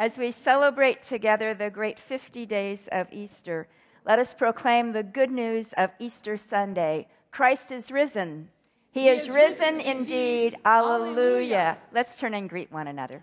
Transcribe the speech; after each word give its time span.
as 0.00 0.16
we 0.16 0.30
celebrate 0.30 1.02
together 1.02 1.52
the 1.52 1.68
great 1.68 1.98
50 2.00 2.46
days 2.46 2.88
of 2.90 3.06
Easter, 3.12 3.68
let 4.06 4.18
us 4.18 4.32
proclaim 4.32 4.92
the 4.92 5.02
good 5.02 5.30
news 5.30 5.74
of 5.76 5.90
Easter 5.98 6.38
Sunday. 6.38 7.06
Christ 7.30 7.70
is 7.70 7.92
risen. 7.92 8.48
He, 8.92 9.02
he 9.02 9.08
is, 9.10 9.24
is, 9.24 9.28
risen, 9.28 9.76
risen 9.76 9.80
indeed. 9.80 10.56
Alleluia. 10.64 11.10
Alleluia. 11.10 11.78
Let's 11.92 12.16
turn 12.16 12.32
and 12.32 12.48
greet 12.48 12.72
one 12.72 12.88
another. 12.88 13.22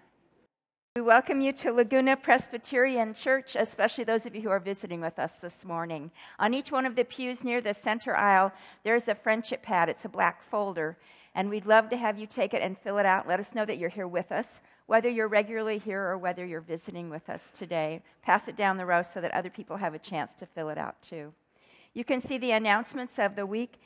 We 0.96 1.02
welcome 1.02 1.42
you 1.42 1.52
to 1.54 1.72
Laguna 1.72 2.16
Presbyterian 2.16 3.16
Church, 3.16 3.56
especially 3.56 4.04
those 4.04 4.28
of 4.28 4.36
you 4.36 4.42
who 4.42 4.50
are 4.50 4.60
visiting 4.60 5.02
with 5.02 5.18
us 5.18 5.34
this 5.42 5.66
morning. 5.66 6.12
On 6.38 6.54
each 6.54 6.72
one 6.72 6.86
of 6.86 6.96
the 6.96 7.06
pews 7.06 7.44
near 7.44 7.60
the 7.60 7.74
center 7.74 8.16
aisle, 8.16 8.52
there's 8.84 9.08
a 9.08 9.16
friendship 9.16 9.64
pad. 9.64 9.90
It's 9.90 10.06
a 10.06 10.10
black 10.10 10.44
folder, 10.52 10.96
and 11.34 11.50
we'd 11.50 11.66
love 11.66 11.90
to 11.90 11.98
have 11.98 12.20
you 12.20 12.28
take 12.28 12.54
it 12.54 12.62
and 12.62 12.78
fill 12.78 13.00
it 13.00 13.06
out. 13.08 13.28
Let 13.28 13.40
us 13.40 13.56
know 13.56 13.66
that 13.66 13.80
you're 13.80 13.90
here 13.90 14.08
with 14.08 14.32
us 14.32 14.60
whether 14.88 15.10
you're 15.10 15.28
regularly 15.28 15.78
here 15.78 16.02
or 16.02 16.18
whether 16.18 16.46
you're 16.46 16.62
visiting 16.62 17.10
with 17.10 17.30
us 17.30 17.42
today. 17.54 18.02
Pass 18.24 18.48
it 18.48 18.56
down 18.56 18.78
the 18.78 18.86
row 18.86 19.04
so 19.04 19.22
that 19.22 19.34
other 19.34 19.50
people 19.50 19.78
have 19.78 19.94
a 19.94 20.00
chance 20.00 20.34
to 20.36 20.46
fill 20.46 20.70
it 20.70 20.78
out 20.78 21.00
too. 21.02 21.32
You 21.94 22.04
can 22.04 22.22
see 22.22 22.38
the 22.38 22.52
announcements 22.52 23.20
of 23.20 23.36
the 23.36 23.46
week 23.46 23.80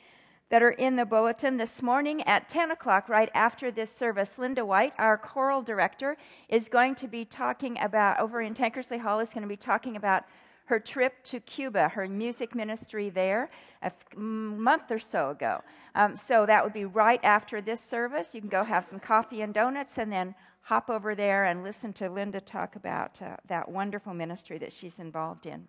that 0.48 0.62
are 0.62 0.72
in 0.72 0.96
the 0.96 1.04
bulletin 1.06 1.56
this 1.56 1.80
morning 1.80 2.22
at 2.24 2.48
10 2.48 2.72
o'clock, 2.72 3.08
right 3.08 3.30
after 3.34 3.70
this 3.70 3.90
service. 3.90 4.28
Linda 4.36 4.64
White, 4.64 4.92
our 4.98 5.16
choral 5.16 5.62
director, 5.62 6.16
is 6.50 6.68
going 6.68 6.94
to 6.96 7.08
be 7.08 7.24
talking 7.24 7.78
about, 7.80 8.20
over 8.20 8.42
in 8.42 8.52
Tankersley 8.52 9.00
Hall, 9.00 9.18
is 9.18 9.30
going 9.30 9.42
to 9.42 9.48
be 9.48 9.56
talking 9.56 9.96
about 9.96 10.24
her 10.66 10.78
trip 10.78 11.14
to 11.24 11.40
Cuba, 11.40 11.88
her 11.88 12.06
music 12.06 12.54
ministry 12.54 13.08
there, 13.08 13.50
a 13.82 13.86
f- 13.86 14.16
month 14.16 14.90
or 14.90 14.98
so 14.98 15.30
ago. 15.30 15.62
Um, 15.94 16.16
so 16.16 16.46
that 16.46 16.62
would 16.62 16.72
be 16.72 16.84
right 16.84 17.20
after 17.24 17.60
this 17.60 17.80
service. 17.80 18.34
You 18.34 18.40
can 18.40 18.50
go 18.50 18.62
have 18.62 18.84
some 18.84 19.00
coffee 19.00 19.40
and 19.40 19.52
donuts 19.52 19.98
and 19.98 20.12
then 20.12 20.34
hop 20.62 20.88
over 20.88 21.14
there 21.14 21.44
and 21.44 21.62
listen 21.62 21.92
to 21.94 22.08
Linda 22.08 22.40
talk 22.40 22.76
about 22.76 23.20
uh, 23.20 23.36
that 23.48 23.68
wonderful 23.68 24.14
ministry 24.14 24.58
that 24.58 24.72
she's 24.72 24.98
involved 24.98 25.46
in. 25.46 25.66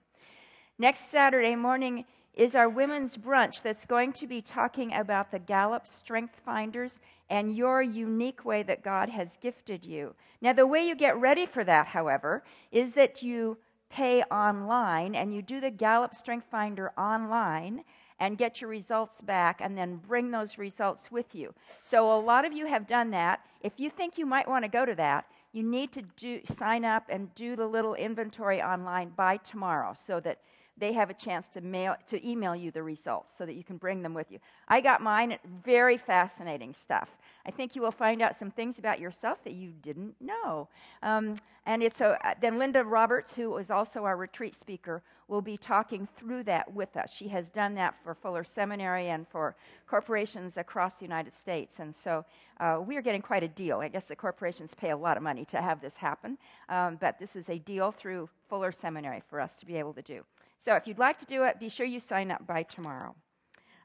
Next 0.78 1.12
Saturday 1.12 1.56
morning 1.56 2.06
is 2.34 2.56
our 2.56 2.70
women's 2.70 3.16
brunch 3.18 3.62
that's 3.62 3.86
going 3.86 4.14
to 4.14 4.28
be 4.28 4.42
talking 4.42 4.94
about 4.94 5.32
the 5.32 5.40
Gallup 5.40 5.88
Strength 5.88 6.42
Finders 6.44 7.00
and 7.30 7.56
your 7.56 7.82
unique 7.82 8.44
way 8.44 8.64
that 8.64 8.84
God 8.84 9.10
has 9.10 9.38
gifted 9.40 9.86
you. 9.86 10.16
Now, 10.42 10.54
the 10.54 10.68
way 10.68 10.88
you 10.88 10.96
get 10.96 11.20
ready 11.20 11.46
for 11.46 11.64
that, 11.64 11.88
however, 11.88 12.44
is 12.72 12.94
that 12.94 13.22
you 13.22 13.58
pay 13.90 14.24
online 14.24 15.16
and 15.16 15.34
you 15.34 15.42
do 15.42 15.60
the 15.60 15.70
Gallup 15.70 16.16
Strength 16.16 16.48
Finder 16.50 16.92
online 16.98 17.84
and 18.20 18.38
get 18.38 18.62
your 18.62 18.70
results 18.70 19.22
back 19.22 19.60
and 19.62 19.78
then 19.78 19.98
bring 20.08 20.32
those 20.32 20.58
results 20.58 21.12
with 21.12 21.34
you. 21.34 21.54
So 21.84 22.12
a 22.12 22.20
lot 22.20 22.46
of 22.46 22.54
you 22.54 22.66
have 22.68 22.88
done 22.88 23.12
that. 23.12 23.42
If 23.62 23.74
you 23.78 23.90
think 23.90 24.18
you 24.18 24.26
might 24.26 24.48
want 24.48 24.64
to 24.64 24.70
go 24.70 24.86
to 24.86 24.96
that, 24.96 25.26
you 25.52 25.64
need 25.64 25.92
to 25.94 26.02
do, 26.18 26.42
sign 26.58 26.84
up 26.84 27.06
and 27.10 27.34
do 27.36 27.56
the 27.56 27.68
little 27.68 27.96
inventory 27.96 28.62
online 28.62 29.10
by 29.16 29.38
tomorrow 29.38 29.94
so 29.94 30.20
that 30.22 30.40
they 30.78 30.94
have 30.94 31.10
a 31.10 31.14
chance 31.14 31.48
to 31.50 31.62
mail 31.62 31.96
to 32.08 32.28
email 32.28 32.56
you 32.56 32.72
the 32.72 32.82
results 32.82 33.34
so 33.38 33.46
that 33.46 33.54
you 33.54 33.64
can 33.64 33.78
bring 33.78 34.02
them 34.02 34.14
with 34.14 34.32
you. 34.32 34.40
I 34.68 34.82
got 34.82 35.02
mine, 35.02 35.38
very 35.64 35.98
fascinating 35.98 36.74
stuff. 36.74 37.10
I 37.46 37.52
think 37.52 37.76
you 37.76 37.82
will 37.82 37.92
find 37.92 38.22
out 38.22 38.36
some 38.36 38.52
things 38.52 38.80
about 38.80 39.00
yourself 39.00 39.44
that 39.44 39.54
you 39.54 39.72
didn't 39.82 40.16
know. 40.22 40.70
Um, 41.02 41.36
and 41.66 41.84
it's 41.84 42.02
a, 42.02 42.18
then 42.42 42.58
Linda 42.58 42.84
Roberts, 42.84 43.34
who 43.34 43.58
is 43.58 43.70
also 43.70 44.06
our 44.06 44.16
retreat 44.18 44.56
speaker, 44.56 45.02
will 45.28 45.42
be 45.42 45.58
talking 45.58 46.08
through 46.18 46.44
that 46.44 46.72
with 46.74 46.96
us. 46.96 47.12
She 47.12 47.28
has 47.30 47.50
done 47.50 47.74
that 47.76 47.96
for 48.04 48.14
Fuller 48.14 48.44
Seminary 48.44 49.10
and 49.10 49.28
for 49.28 49.56
corporations 49.88 50.58
across 50.58 50.96
the 50.96 51.06
United 51.06 51.34
States. 51.34 51.80
And 51.80 51.96
so 51.96 52.26
uh, 52.60 52.82
we 52.86 52.96
are 52.98 53.02
getting 53.02 53.22
quite 53.22 53.44
a 53.44 53.48
deal. 53.48 53.80
I 53.80 53.88
guess 53.88 54.06
the 54.06 54.16
corporations 54.16 54.72
pay 54.76 54.92
a 54.92 54.98
lot 54.98 55.18
of 55.18 55.24
money 55.24 55.46
to 55.46 55.62
have 55.62 55.82
this 55.82 55.96
happen, 55.96 56.38
um, 56.70 56.98
but 57.00 57.20
this 57.20 57.36
is 57.36 57.50
a 57.50 57.60
deal 57.60 57.92
through 57.92 58.30
Fuller 58.50 58.72
Seminary 58.72 59.22
for 59.30 59.40
us 59.40 59.56
to 59.56 59.66
be 59.66 59.76
able 59.76 59.94
to 59.94 60.02
do. 60.02 60.24
So 60.60 60.76
if 60.76 60.88
you'd 60.88 61.00
like 61.00 61.20
to 61.20 61.26
do 61.26 61.44
it, 61.44 61.60
be 61.60 61.70
sure 61.70 61.86
you 61.86 62.00
sign 62.00 62.32
up 62.32 62.46
by 62.48 62.64
tomorrow. 62.64 63.16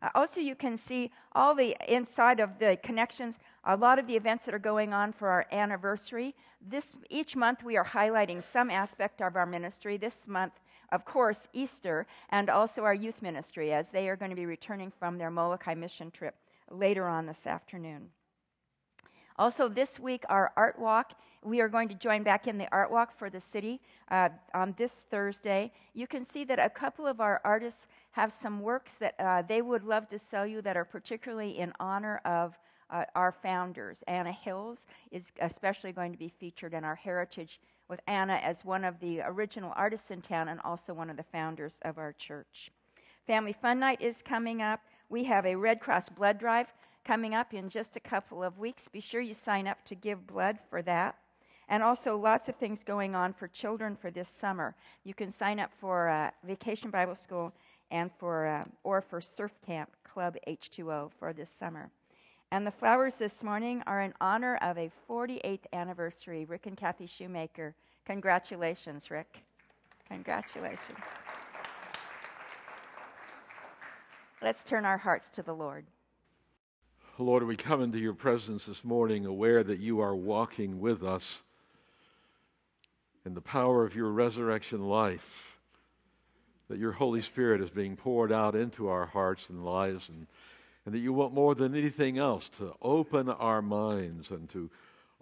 Uh, 0.02 0.08
also, 0.14 0.40
you 0.40 0.54
can 0.54 0.76
see 0.76 1.10
all 1.32 1.54
the 1.54 1.76
inside 1.88 2.40
of 2.40 2.58
the 2.58 2.78
connections, 2.82 3.36
a 3.64 3.76
lot 3.76 3.98
of 3.98 4.06
the 4.06 4.16
events 4.16 4.44
that 4.44 4.54
are 4.54 4.58
going 4.58 4.92
on 4.92 5.12
for 5.12 5.28
our 5.28 5.46
anniversary. 5.52 6.34
This 6.60 6.92
each 7.10 7.36
month 7.36 7.62
we 7.62 7.76
are 7.76 7.84
highlighting 7.84 8.42
some 8.42 8.70
aspect 8.70 9.20
of 9.20 9.36
our 9.36 9.46
ministry. 9.46 9.96
This 9.96 10.20
month 10.26 10.54
of 10.90 11.04
course, 11.04 11.48
Easter, 11.52 12.06
and 12.30 12.48
also 12.48 12.82
our 12.82 12.94
youth 12.94 13.20
ministry, 13.20 13.72
as 13.72 13.90
they 13.90 14.08
are 14.08 14.16
going 14.16 14.30
to 14.30 14.36
be 14.36 14.46
returning 14.46 14.90
from 14.90 15.18
their 15.18 15.30
Molokai 15.30 15.74
mission 15.74 16.10
trip 16.10 16.34
later 16.70 17.06
on 17.06 17.26
this 17.26 17.46
afternoon. 17.46 18.08
Also, 19.36 19.68
this 19.68 20.00
week, 20.00 20.24
our 20.28 20.52
art 20.56 20.78
walk. 20.78 21.12
We 21.44 21.60
are 21.60 21.68
going 21.68 21.88
to 21.90 21.94
join 21.94 22.24
back 22.24 22.48
in 22.48 22.58
the 22.58 22.66
art 22.72 22.90
walk 22.90 23.16
for 23.16 23.30
the 23.30 23.40
city 23.40 23.80
uh, 24.10 24.30
on 24.52 24.74
this 24.76 25.04
Thursday. 25.10 25.70
You 25.94 26.08
can 26.08 26.24
see 26.24 26.42
that 26.44 26.58
a 26.58 26.68
couple 26.68 27.06
of 27.06 27.20
our 27.20 27.40
artists 27.44 27.86
have 28.18 28.32
some 28.32 28.60
works 28.62 28.94
that 28.94 29.14
uh, 29.20 29.42
they 29.42 29.62
would 29.62 29.84
love 29.84 30.08
to 30.08 30.18
sell 30.18 30.44
you 30.44 30.60
that 30.60 30.76
are 30.76 30.84
particularly 30.84 31.56
in 31.56 31.72
honor 31.78 32.20
of 32.24 32.58
uh, 32.90 33.04
our 33.14 33.30
founders. 33.30 34.02
Anna 34.08 34.32
Hills 34.32 34.86
is 35.12 35.30
especially 35.40 35.92
going 35.92 36.10
to 36.10 36.18
be 36.18 36.28
featured 36.40 36.74
in 36.74 36.82
our 36.82 36.96
Heritage 36.96 37.60
with 37.88 38.00
Anna 38.08 38.34
as 38.42 38.64
one 38.64 38.84
of 38.84 38.98
the 38.98 39.20
original 39.20 39.72
artists 39.76 40.10
in 40.10 40.20
town 40.20 40.48
and 40.48 40.58
also 40.64 40.92
one 40.92 41.10
of 41.10 41.16
the 41.16 41.22
founders 41.22 41.78
of 41.82 41.96
our 41.96 42.12
church. 42.12 42.72
Family 43.24 43.52
Fun 43.52 43.78
Night 43.78 44.02
is 44.02 44.20
coming 44.20 44.62
up. 44.62 44.80
We 45.08 45.22
have 45.22 45.46
a 45.46 45.54
Red 45.54 45.78
Cross 45.78 46.08
blood 46.08 46.40
drive 46.40 46.66
coming 47.04 47.36
up 47.36 47.54
in 47.54 47.68
just 47.68 47.94
a 47.94 48.00
couple 48.00 48.42
of 48.42 48.58
weeks. 48.58 48.88
Be 48.88 49.00
sure 49.00 49.20
you 49.20 49.34
sign 49.34 49.68
up 49.68 49.84
to 49.84 49.94
give 49.94 50.26
blood 50.26 50.58
for 50.68 50.82
that. 50.82 51.14
And 51.68 51.84
also, 51.84 52.16
lots 52.16 52.48
of 52.48 52.56
things 52.56 52.82
going 52.82 53.14
on 53.14 53.32
for 53.32 53.46
children 53.46 53.94
for 53.94 54.10
this 54.10 54.28
summer. 54.28 54.74
You 55.04 55.14
can 55.14 55.30
sign 55.30 55.60
up 55.60 55.70
for 55.78 56.08
uh, 56.08 56.30
Vacation 56.44 56.90
Bible 56.90 57.14
School 57.14 57.52
and 57.90 58.10
for 58.18 58.46
uh, 58.46 58.64
or 58.84 59.00
for 59.00 59.20
Surf 59.20 59.52
Camp 59.64 59.90
Club 60.04 60.36
H2O 60.46 61.10
for 61.18 61.32
this 61.32 61.50
summer. 61.58 61.90
And 62.50 62.66
the 62.66 62.70
flowers 62.70 63.14
this 63.14 63.42
morning 63.42 63.82
are 63.86 64.00
in 64.00 64.14
honor 64.20 64.56
of 64.62 64.78
a 64.78 64.90
48th 65.08 65.64
anniversary. 65.72 66.46
Rick 66.46 66.66
and 66.66 66.76
Kathy 66.76 67.06
Shoemaker. 67.06 67.74
Congratulations, 68.06 69.10
Rick. 69.10 69.42
Congratulations. 70.08 70.98
Let's 74.40 74.62
turn 74.64 74.84
our 74.84 74.96
hearts 74.96 75.28
to 75.30 75.42
the 75.42 75.52
Lord. 75.52 75.84
Lord, 77.18 77.42
we 77.42 77.56
come 77.56 77.82
into 77.82 77.98
your 77.98 78.14
presence 78.14 78.64
this 78.64 78.84
morning 78.84 79.26
aware 79.26 79.64
that 79.64 79.80
you 79.80 80.00
are 80.00 80.14
walking 80.14 80.78
with 80.80 81.02
us 81.02 81.40
in 83.26 83.34
the 83.34 83.40
power 83.40 83.84
of 83.84 83.96
your 83.96 84.10
resurrection 84.10 84.84
life, 84.84 85.47
that 86.68 86.78
your 86.78 86.92
Holy 86.92 87.22
Spirit 87.22 87.60
is 87.60 87.70
being 87.70 87.96
poured 87.96 88.32
out 88.32 88.54
into 88.54 88.88
our 88.88 89.06
hearts 89.06 89.46
and 89.48 89.64
lives 89.64 90.08
and 90.08 90.26
and 90.88 90.94
that 90.94 91.00
you 91.00 91.12
want 91.12 91.34
more 91.34 91.54
than 91.54 91.74
anything 91.74 92.16
else 92.16 92.48
to 92.56 92.72
open 92.80 93.28
our 93.28 93.60
minds 93.60 94.30
and 94.30 94.48
to 94.48 94.70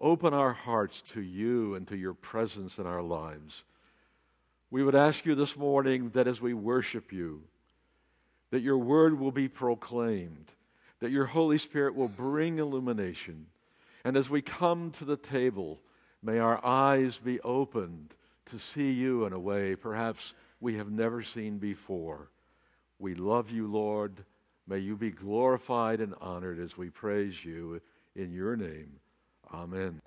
open 0.01 0.33
our 0.33 0.53
hearts 0.53 1.03
to 1.13 1.21
you 1.21 1.75
and 1.75 1.89
to 1.89 1.97
your 1.97 2.15
presence 2.15 2.79
in 2.79 2.87
our 2.87 3.03
lives. 3.03 3.65
We 4.71 4.85
would 4.85 4.95
ask 4.95 5.27
you 5.27 5.35
this 5.35 5.57
morning 5.57 6.13
that 6.15 6.29
as 6.29 6.41
we 6.41 6.55
worship 6.55 7.13
you, 7.13 7.43
that 8.53 8.61
your 8.61 8.79
word 8.79 9.19
will 9.19 9.33
be 9.33 9.49
proclaimed, 9.49 10.53
that 11.01 11.11
your 11.11 11.27
Holy 11.27 11.59
Spirit 11.59 11.97
will 11.97 12.07
bring 12.07 12.61
illumination. 12.61 13.47
And 14.05 14.17
as 14.17 14.31
we 14.31 14.43
come 14.43 14.93
to 14.99 15.05
the 15.05 15.17
table, 15.17 15.81
may 16.23 16.39
our 16.39 16.65
eyes 16.65 17.19
be 17.19 17.41
opened 17.41 18.15
to 18.53 18.61
see 18.61 18.93
you 18.93 19.25
in 19.25 19.33
a 19.33 19.41
way 19.41 19.75
perhaps 19.75 20.33
we 20.61 20.77
have 20.77 20.91
never 20.91 21.23
seen 21.23 21.59
before. 21.59 22.31
We 22.99 23.15
love 23.15 23.51
you, 23.51 23.71
Lord. 23.71 24.25
May 24.67 24.79
you 24.79 24.97
be 24.97 25.11
glorified 25.11 26.01
and 26.01 26.15
honored 26.21 26.59
as 26.59 26.77
we 26.77 26.91
praise 26.91 27.45
you 27.45 27.81
in 28.15 28.33
your 28.33 28.57
name. 28.57 28.99
Amen. 29.53 30.01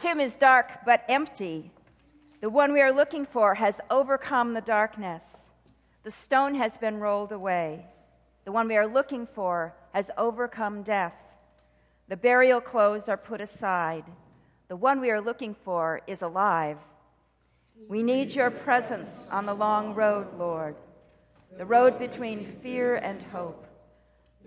Tomb 0.00 0.20
is 0.20 0.34
dark 0.36 0.84
but 0.86 1.04
empty. 1.08 1.70
The 2.40 2.48
one 2.48 2.72
we 2.72 2.80
are 2.80 2.92
looking 2.92 3.26
for 3.26 3.54
has 3.54 3.80
overcome 3.90 4.54
the 4.54 4.62
darkness. 4.62 5.22
The 6.04 6.10
stone 6.10 6.54
has 6.54 6.78
been 6.78 6.98
rolled 6.98 7.32
away. 7.32 7.84
The 8.46 8.52
one 8.52 8.66
we 8.66 8.78
are 8.78 8.86
looking 8.86 9.26
for 9.26 9.74
has 9.92 10.10
overcome 10.16 10.82
death. 10.82 11.12
The 12.08 12.16
burial 12.16 12.62
clothes 12.62 13.10
are 13.10 13.18
put 13.18 13.42
aside. 13.42 14.04
The 14.68 14.76
one 14.76 15.00
we 15.00 15.10
are 15.10 15.20
looking 15.20 15.54
for 15.64 16.00
is 16.06 16.22
alive. 16.22 16.78
We 17.86 18.02
need 18.02 18.34
your 18.34 18.50
presence 18.50 19.26
on 19.30 19.44
the 19.44 19.54
long 19.54 19.94
road, 19.94 20.28
Lord, 20.38 20.76
the 21.58 21.66
road 21.66 21.98
between 21.98 22.56
fear 22.62 22.96
and 22.96 23.20
hope, 23.20 23.66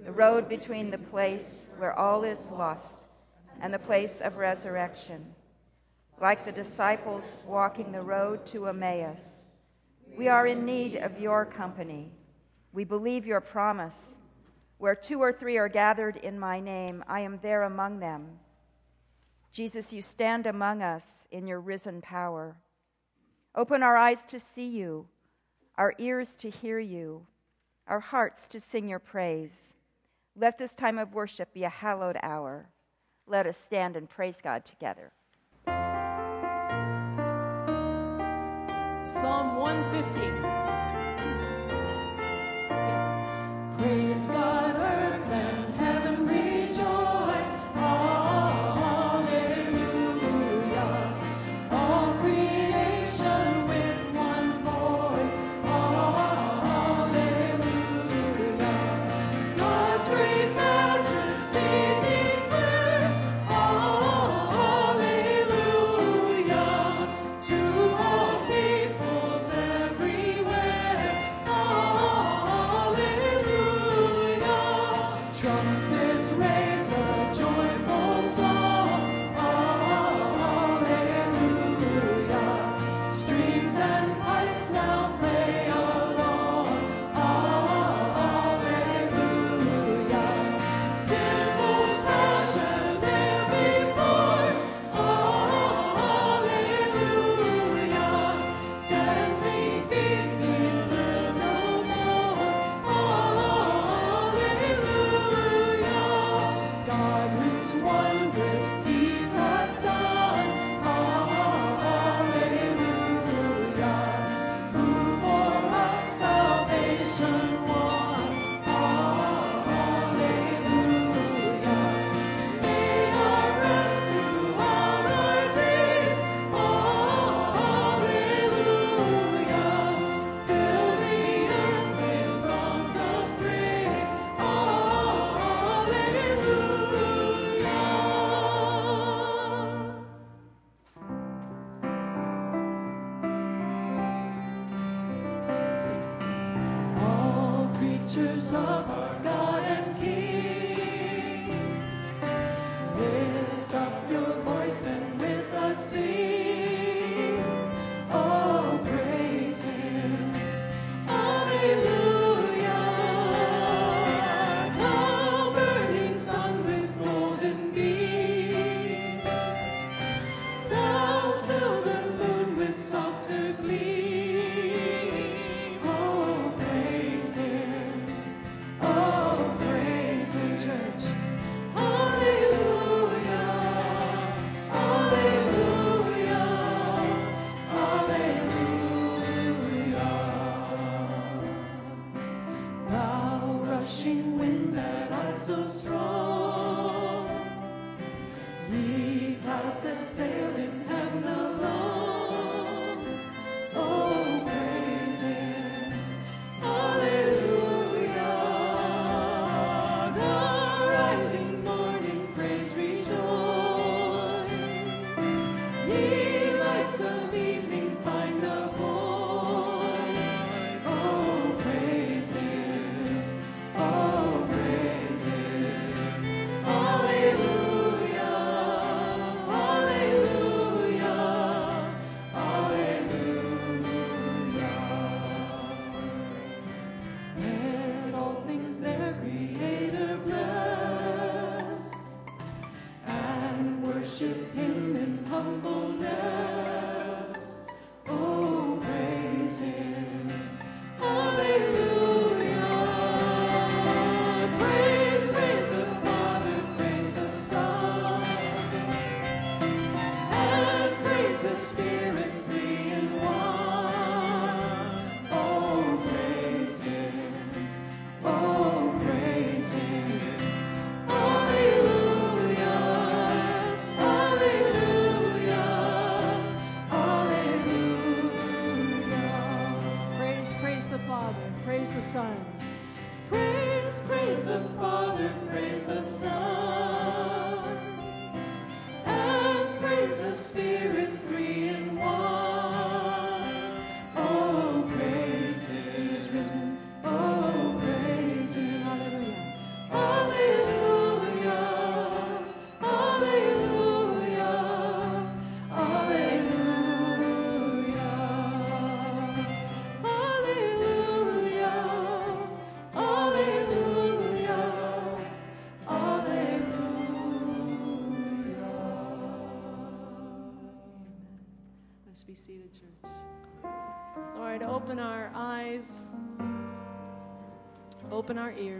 the 0.03 0.12
road 0.12 0.50
between 0.50 0.89
the 0.89 0.98
place 0.98 1.63
where 1.77 1.93
all 1.93 2.24
is 2.24 2.39
lost 2.51 3.03
and 3.62 3.72
the 3.72 3.79
place 3.79 4.19
of 4.22 4.38
resurrection. 4.38 5.24
Like 6.24 6.46
the 6.46 6.53
disciples 6.53 7.25
walking 7.46 7.92
the 7.92 8.01
road 8.01 8.46
to 8.46 8.70
Emmaus, 8.70 9.44
we 10.18 10.30
are 10.30 10.48
in 10.48 10.63
need 10.63 10.96
of 10.96 11.20
your 11.20 11.44
company. 11.44 12.13
We 12.72 12.86
believe 12.86 13.25
your 13.25 13.42
promise. 13.42 14.20
Where 14.77 14.96
two 14.96 15.20
or 15.20 15.34
three 15.34 15.58
are 15.58 15.68
gathered 15.68 16.15
in 16.15 16.39
my 16.39 16.62
name, 16.62 17.03
I 17.10 17.20
am 17.20 17.39
there 17.42 17.63
among 17.63 18.00
them. 18.00 18.39
Jesus, 19.51 19.92
you 19.92 20.01
stand 20.01 20.48
among 20.48 20.82
us 20.82 21.25
in 21.32 21.46
your 21.46 21.60
risen 21.60 22.00
power. 22.00 22.56
Open 23.53 23.84
our 23.84 23.98
eyes 23.98 24.24
to 24.27 24.39
see 24.39 24.70
you, 24.70 25.06
our 25.77 25.94
ears 25.98 26.36
to 26.36 26.50
hear 26.50 26.80
you, 26.80 27.27
our 27.86 28.00
hearts 28.00 28.48
to 28.48 28.62
sing 28.62 28.88
your 28.88 29.00
praise. 29.00 29.74
Let 30.38 30.58
this 30.58 30.74
time 30.74 31.00
of 31.00 31.13
worship 31.13 31.53
be 31.53 31.65
a 31.65 31.70
hallowed 31.70 32.18
hour. 32.24 32.70
Let 33.27 33.46
us 33.46 33.58
stand 33.58 33.98
and 33.98 34.10
praise 34.10 34.38
God 34.42 34.63
together. 34.63 35.12
Psalm 39.13 39.58
150. 39.58 40.62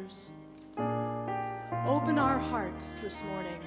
Ears, 0.04 0.32
open 1.88 2.18
our 2.18 2.38
hearts 2.38 3.00
this 3.00 3.22
morning. 3.24 3.60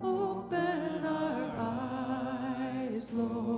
Open 0.00 1.06
our 1.06 1.52
eyes, 1.58 3.10
Lord. 3.12 3.51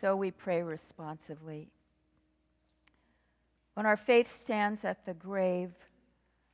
So 0.00 0.16
we 0.16 0.30
pray 0.30 0.62
responsively. 0.62 1.70
When 3.74 3.86
our 3.86 3.96
faith 3.96 4.34
stands 4.34 4.84
at 4.84 5.04
the 5.04 5.14
grave, 5.14 5.72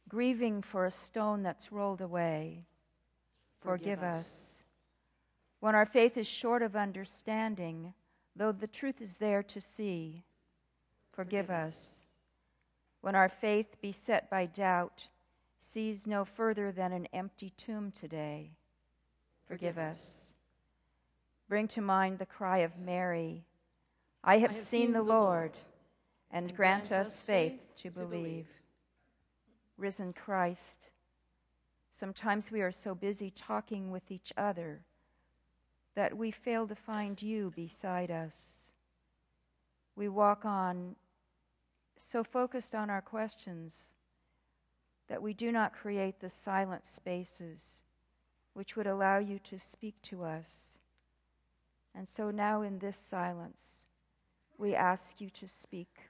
grieving 0.08 0.62
for 0.62 0.86
a 0.86 0.90
stone 0.90 1.42
that's 1.42 1.72
rolled 1.72 2.00
away, 2.00 2.64
forgive, 3.60 4.00
Forgive 4.00 4.02
us. 4.02 4.20
us. 4.20 4.48
When 5.60 5.74
our 5.74 5.86
faith 5.86 6.16
is 6.16 6.26
short 6.26 6.62
of 6.62 6.74
understanding, 6.74 7.94
though 8.34 8.52
the 8.52 8.66
truth 8.66 9.00
is 9.00 9.14
there 9.14 9.42
to 9.44 9.60
see, 9.60 10.24
forgive, 11.12 11.46
Forgive 11.46 11.50
us. 11.50 12.02
When 13.00 13.14
our 13.14 13.28
faith, 13.28 13.80
beset 13.80 14.28
by 14.30 14.46
doubt, 14.46 15.06
sees 15.60 16.06
no 16.06 16.24
further 16.24 16.72
than 16.72 16.92
an 16.92 17.06
empty 17.12 17.50
tomb 17.56 17.92
today, 17.92 18.50
forgive, 19.46 19.74
Forgive 19.74 19.78
us. 19.78 19.98
us. 19.98 20.31
Bring 21.52 21.68
to 21.68 21.82
mind 21.82 22.18
the 22.18 22.24
cry 22.24 22.60
of 22.60 22.78
Mary 22.78 23.44
I 24.24 24.38
have, 24.38 24.56
seen, 24.56 24.92
the 24.92 25.02
Lord, 25.02 25.58
and, 26.30 26.56
grant, 26.56 26.90
us 26.90 27.22
faith 27.22 27.60
to 27.76 27.90
believe. 27.90 28.46
Risen 29.76 30.14
Christ, 30.14 30.88
sometimes 31.92 32.50
we 32.50 32.62
are 32.62 32.72
so 32.72 32.94
busy 32.94 33.30
talking 33.30 33.90
with 33.90 34.10
each 34.10 34.32
other 34.34 34.80
that 35.94 36.16
we 36.16 36.30
fail 36.30 36.66
to 36.68 36.74
find 36.74 37.20
you 37.20 37.52
beside 37.54 38.10
us. 38.10 38.72
We 39.94 40.08
walk 40.08 40.46
on 40.46 40.96
so 41.98 42.24
focused 42.24 42.74
on 42.74 42.88
our 42.88 43.02
questions 43.02 43.88
that 45.06 45.20
we 45.20 45.34
do 45.34 45.52
not 45.52 45.74
create 45.74 46.18
the 46.18 46.30
silent 46.30 46.86
spaces 46.86 47.82
which 48.54 48.74
would 48.74 48.86
allow 48.86 49.18
you 49.18 49.38
to 49.50 49.58
speak 49.58 50.00
to 50.04 50.24
us. 50.24 50.78
And 51.94 52.08
so 52.08 52.30
now, 52.30 52.62
in 52.62 52.78
this 52.78 52.96
silence, 52.96 53.86
we 54.56 54.74
ask 54.74 55.20
you 55.20 55.30
to 55.30 55.46
speak. 55.46 56.01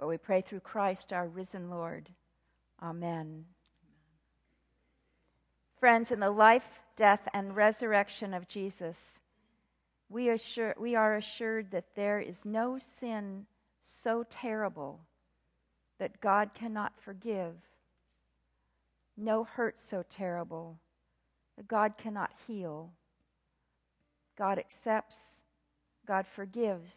For 0.00 0.06
we 0.06 0.16
pray 0.16 0.40
through 0.40 0.60
Christ 0.60 1.12
our 1.12 1.28
risen 1.28 1.68
Lord. 1.68 2.08
Amen. 2.82 3.44
Friends, 5.78 6.10
in 6.10 6.20
the 6.20 6.30
life, 6.30 6.80
death, 6.96 7.28
and 7.34 7.54
resurrection 7.54 8.32
of 8.32 8.48
Jesus, 8.48 8.96
we, 10.08 10.30
assure, 10.30 10.74
we 10.78 10.94
are 10.94 11.16
assured 11.16 11.70
that 11.72 11.94
there 11.96 12.18
is 12.18 12.46
no 12.46 12.78
sin 12.78 13.44
so 13.82 14.24
terrible 14.30 15.00
that 15.98 16.22
God 16.22 16.54
cannot 16.54 16.94
forgive, 16.98 17.56
no 19.18 19.44
hurt 19.44 19.78
so 19.78 20.02
terrible 20.08 20.78
that 21.58 21.68
God 21.68 21.98
cannot 21.98 22.30
heal. 22.46 22.90
God 24.38 24.58
accepts, 24.58 25.42
God 26.06 26.26
forgives, 26.26 26.96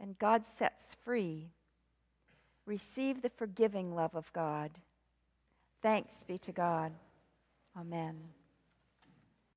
and 0.00 0.18
God 0.18 0.42
sets 0.58 0.96
free. 1.04 1.52
Receive 2.66 3.20
the 3.20 3.30
forgiving 3.30 3.94
love 3.94 4.14
of 4.14 4.32
God. 4.32 4.70
Thanks 5.82 6.24
be 6.26 6.38
to 6.38 6.52
God. 6.52 6.92
Amen. 7.78 8.16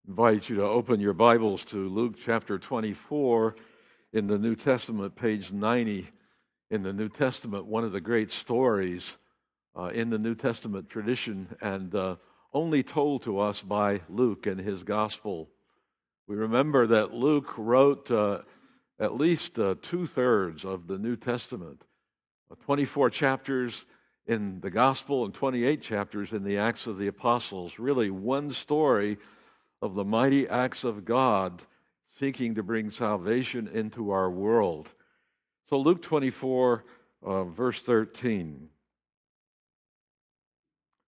I 0.06 0.10
invite 0.10 0.50
you 0.50 0.58
to 0.58 0.64
open 0.64 1.00
your 1.00 1.14
Bibles 1.14 1.64
to 1.66 1.88
Luke 1.88 2.16
chapter 2.26 2.60
24 2.60 3.56
in 4.12 4.28
the 4.28 4.38
New 4.38 4.56
Testament, 4.56 5.16
page 5.16 5.54
90 5.54 6.10
in 6.70 6.84
the 6.84 6.92
New 6.92 7.08
Testament, 7.08 7.66
one 7.66 7.86
of 7.86 7.94
the 7.94 8.02
great 8.02 8.30
stories 8.34 9.14
uh, 9.78 9.86
in 9.86 10.10
the 10.10 10.18
New 10.18 10.36
Testament 10.36 10.90
tradition 10.90 11.56
and 11.62 11.96
uh, 11.96 12.16
only 12.54 12.84
told 12.84 13.24
to 13.24 13.40
us 13.40 13.62
by 13.62 14.02
Luke 14.10 14.48
and 14.48 14.60
his 14.60 14.84
gospel. 14.84 15.50
We 16.28 16.36
remember 16.36 16.88
that 16.88 17.14
Luke 17.14 17.54
wrote 17.58 18.12
uh, 18.12 18.40
at 19.00 19.16
least 19.16 19.58
uh, 19.58 19.76
two 19.82 20.08
thirds 20.08 20.66
of 20.66 20.88
the 20.88 20.98
New 20.98 21.16
Testament, 21.16 21.84
24 22.56 23.10
chapters 23.10 23.86
in 24.26 24.60
the 24.62 24.70
gospel 24.70 25.26
and 25.26 25.34
28 25.34 25.82
chapters 25.82 26.32
in 26.32 26.44
the 26.44 26.58
Acts 26.58 26.88
of 26.88 26.98
the 26.98 27.08
Apostles. 27.08 27.80
Really, 27.80 28.10
one 28.10 28.52
story 28.52 29.18
of 29.82 29.96
the 29.96 30.04
mighty 30.04 30.48
acts 30.48 30.84
of 30.84 31.06
God 31.06 31.62
seeking 32.20 32.56
to 32.56 32.64
bring 32.64 32.92
salvation 32.92 33.68
into 33.68 34.12
our 34.12 34.30
world. 34.30 34.90
So, 35.70 35.80
Luke 35.80 36.02
24, 36.02 36.84
uh, 37.24 37.44
verse 37.46 37.82
13. 37.82 38.70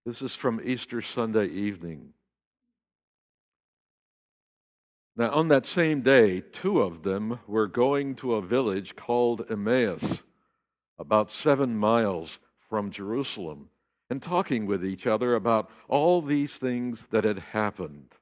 This 0.06 0.22
is 0.22 0.36
from 0.36 0.62
Easter 0.64 1.02
Sunday 1.02 1.48
evening. 1.48 2.14
Now, 5.16 5.32
on 5.32 5.50
that 5.50 5.66
same 5.66 6.02
day, 6.02 6.42
two 6.42 6.82
of 6.82 7.04
them 7.04 7.40
were 7.48 7.68
going 7.68 8.16
to 8.16 8.36
a 8.36 8.42
village 8.42 8.96
called 8.96 9.46
Emmaus, 9.50 10.20
about 11.00 11.32
seven 11.32 11.76
miles 11.76 12.38
from 12.70 12.92
Jerusalem, 12.92 13.70
and 14.10 14.22
talking 14.22 14.66
with 14.66 14.86
each 14.86 15.08
other 15.08 15.36
about 15.36 15.70
all 15.88 16.22
these 16.22 16.54
things 16.54 17.00
that 17.12 17.24
had 17.24 17.40
happened. 17.40 18.14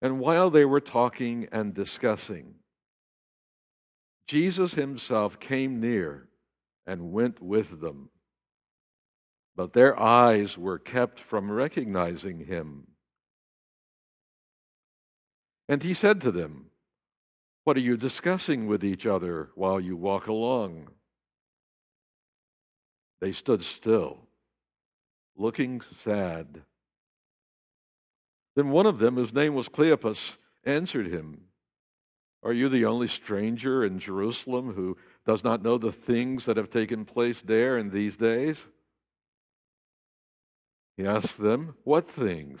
And 0.00 0.20
while 0.20 0.50
they 0.50 0.64
were 0.64 0.80
talking 0.80 1.48
and 1.52 1.74
discussing, 1.74 2.54
Jesus 4.26 4.74
himself 4.74 5.38
came 5.38 5.80
near 5.80 6.28
and 6.86 7.12
went 7.12 7.42
with 7.42 7.80
them. 7.80 8.08
But 9.54 9.72
their 9.72 9.98
eyes 10.00 10.56
were 10.56 10.78
kept 10.78 11.20
from 11.20 11.50
recognizing 11.50 12.46
him. 12.46 12.86
And 15.68 15.82
he 15.82 15.94
said 15.94 16.20
to 16.22 16.32
them, 16.32 16.66
What 17.64 17.76
are 17.76 17.80
you 17.80 17.96
discussing 17.96 18.66
with 18.66 18.84
each 18.84 19.06
other 19.06 19.50
while 19.54 19.80
you 19.80 19.96
walk 19.96 20.26
along? 20.26 20.88
They 23.20 23.32
stood 23.32 23.62
still, 23.62 24.18
looking 25.36 25.80
sad. 26.04 26.62
Then 28.56 28.70
one 28.70 28.86
of 28.86 28.98
them, 28.98 29.14
whose 29.14 29.32
name 29.32 29.54
was 29.54 29.68
Cleopas, 29.68 30.36
answered 30.64 31.06
him, 31.06 31.42
are 32.42 32.52
you 32.52 32.68
the 32.68 32.86
only 32.86 33.06
stranger 33.06 33.84
in 33.84 34.00
Jerusalem 34.00 34.72
who 34.74 34.96
does 35.26 35.44
not 35.44 35.62
know 35.62 35.78
the 35.78 35.92
things 35.92 36.44
that 36.46 36.56
have 36.56 36.70
taken 36.70 37.04
place 37.04 37.40
there 37.40 37.78
in 37.78 37.90
these 37.90 38.16
days? 38.16 38.64
He 40.96 41.06
asked 41.06 41.38
them, 41.38 41.76
What 41.84 42.10
things? 42.10 42.60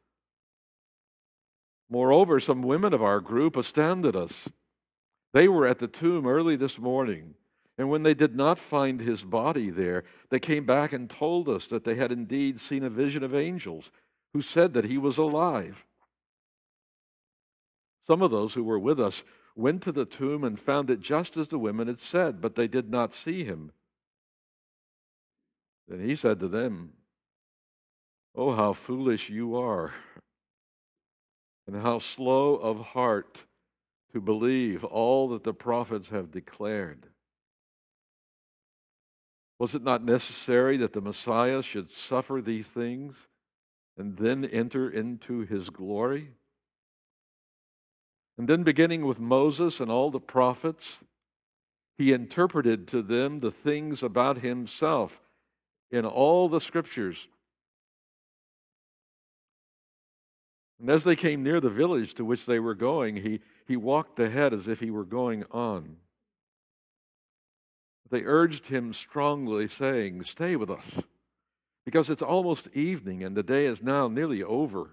Moreover, 1.91 2.39
some 2.39 2.61
women 2.63 2.93
of 2.93 3.03
our 3.03 3.19
group 3.19 3.57
astounded 3.57 4.15
us. 4.15 4.47
They 5.33 5.49
were 5.49 5.67
at 5.67 5.79
the 5.79 5.89
tomb 5.89 6.25
early 6.25 6.55
this 6.55 6.79
morning, 6.79 7.35
and 7.77 7.89
when 7.89 8.03
they 8.03 8.13
did 8.13 8.33
not 8.33 8.57
find 8.57 9.01
his 9.01 9.23
body 9.23 9.69
there, 9.69 10.05
they 10.29 10.39
came 10.39 10.65
back 10.65 10.93
and 10.93 11.09
told 11.09 11.49
us 11.49 11.67
that 11.67 11.83
they 11.83 11.95
had 11.95 12.13
indeed 12.13 12.61
seen 12.61 12.85
a 12.85 12.89
vision 12.89 13.23
of 13.23 13.35
angels 13.35 13.91
who 14.33 14.41
said 14.41 14.73
that 14.73 14.85
he 14.85 14.97
was 14.97 15.17
alive. 15.17 15.83
Some 18.07 18.21
of 18.21 18.31
those 18.31 18.53
who 18.53 18.63
were 18.63 18.79
with 18.79 18.99
us 18.99 19.23
went 19.57 19.83
to 19.83 19.91
the 19.91 20.05
tomb 20.05 20.45
and 20.45 20.57
found 20.57 20.89
it 20.89 21.01
just 21.01 21.35
as 21.35 21.49
the 21.49 21.59
women 21.59 21.87
had 21.87 21.99
said, 21.99 22.39
but 22.39 22.55
they 22.55 22.69
did 22.69 22.89
not 22.89 23.13
see 23.13 23.43
him. 23.43 23.73
Then 25.89 25.99
he 26.07 26.15
said 26.15 26.39
to 26.39 26.47
them, 26.47 26.93
Oh, 28.33 28.55
how 28.55 28.71
foolish 28.71 29.29
you 29.29 29.57
are, 29.57 29.93
and 31.67 31.81
how 31.81 31.99
slow 31.99 32.55
of 32.55 32.79
heart 32.79 33.43
to 34.13 34.21
believe 34.21 34.83
all 34.83 35.29
that 35.29 35.43
the 35.43 35.53
prophets 35.53 36.09
have 36.09 36.31
declared. 36.31 37.05
Was 39.59 39.75
it 39.75 39.83
not 39.83 40.03
necessary 40.03 40.77
that 40.77 40.93
the 40.93 41.01
Messiah 41.01 41.61
should 41.61 41.91
suffer 41.91 42.41
these 42.41 42.65
things 42.65 43.15
and 43.97 44.17
then 44.17 44.43
enter 44.43 44.89
into 44.89 45.41
his 45.41 45.69
glory? 45.69 46.31
And 48.37 48.47
then, 48.47 48.63
beginning 48.63 49.05
with 49.05 49.19
Moses 49.19 49.79
and 49.79 49.91
all 49.91 50.09
the 50.09 50.19
prophets, 50.19 50.97
he 51.97 52.11
interpreted 52.11 52.87
to 52.87 53.03
them 53.03 53.39
the 53.39 53.51
things 53.51 54.01
about 54.01 54.39
himself 54.39 55.19
in 55.91 56.05
all 56.05 56.49
the 56.49 56.61
scriptures. 56.61 57.27
And 60.81 60.89
as 60.89 61.03
they 61.03 61.15
came 61.15 61.43
near 61.43 61.61
the 61.61 61.69
village 61.69 62.15
to 62.15 62.25
which 62.25 62.47
they 62.47 62.59
were 62.59 62.73
going, 62.73 63.15
he, 63.15 63.41
he 63.67 63.77
walked 63.77 64.19
ahead 64.19 64.51
as 64.51 64.67
if 64.67 64.79
he 64.79 64.89
were 64.89 65.05
going 65.05 65.45
on. 65.51 65.97
They 68.09 68.23
urged 68.23 68.65
him 68.65 68.91
strongly, 68.91 69.67
saying, 69.67 70.23
Stay 70.23 70.55
with 70.55 70.71
us, 70.71 71.03
because 71.85 72.09
it's 72.09 72.23
almost 72.23 72.67
evening 72.73 73.23
and 73.23 73.37
the 73.37 73.43
day 73.43 73.67
is 73.67 73.83
now 73.83 74.07
nearly 74.07 74.41
over. 74.41 74.89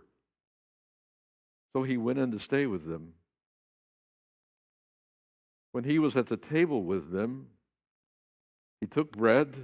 So 1.73 1.85
he 1.85 1.97
went 1.97 2.19
in 2.19 2.33
to 2.33 2.39
stay 2.39 2.67
with 2.67 2.87
them. 2.87 3.15
When 5.73 5.85
he 5.85 5.99
was 5.99 6.17
at 6.17 6.27
the 6.27 6.37
table 6.37 6.83
with 6.83 7.11
them, 7.11 7.47
he 8.81 8.87
took 8.87 9.11
bread, 9.11 9.57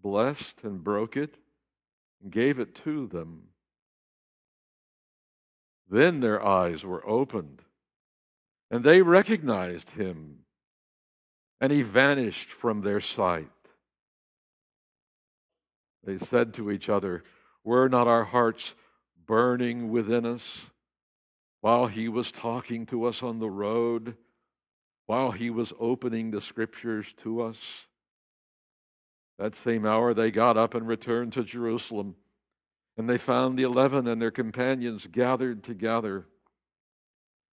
blessed 0.00 0.54
and 0.62 0.82
broke 0.82 1.16
it, 1.16 1.34
and 2.22 2.30
gave 2.30 2.60
it 2.60 2.76
to 2.84 3.08
them. 3.08 3.47
Then 5.88 6.20
their 6.20 6.44
eyes 6.44 6.84
were 6.84 7.06
opened, 7.08 7.62
and 8.70 8.84
they 8.84 9.02
recognized 9.02 9.90
him, 9.90 10.40
and 11.60 11.72
he 11.72 11.82
vanished 11.82 12.50
from 12.50 12.82
their 12.82 13.00
sight. 13.00 13.48
They 16.04 16.18
said 16.18 16.54
to 16.54 16.70
each 16.70 16.88
other, 16.88 17.24
Were 17.64 17.88
not 17.88 18.06
our 18.06 18.24
hearts 18.24 18.74
burning 19.26 19.90
within 19.90 20.24
us 20.24 20.42
while 21.60 21.86
he 21.86 22.08
was 22.08 22.30
talking 22.30 22.86
to 22.86 23.04
us 23.04 23.22
on 23.22 23.38
the 23.38 23.50
road? 23.50 24.16
while 25.08 25.30
he 25.30 25.48
was 25.48 25.72
opening 25.80 26.30
the 26.30 26.40
scriptures 26.40 27.14
to 27.22 27.40
us. 27.40 27.56
That 29.38 29.56
same 29.56 29.86
hour, 29.86 30.12
they 30.12 30.30
got 30.30 30.58
up 30.58 30.74
and 30.74 30.86
returned 30.86 31.32
to 31.32 31.42
Jerusalem. 31.42 32.14
And 32.98 33.08
they 33.08 33.16
found 33.16 33.56
the 33.56 33.62
eleven 33.62 34.08
and 34.08 34.20
their 34.20 34.32
companions 34.32 35.06
gathered 35.10 35.62
together. 35.62 36.26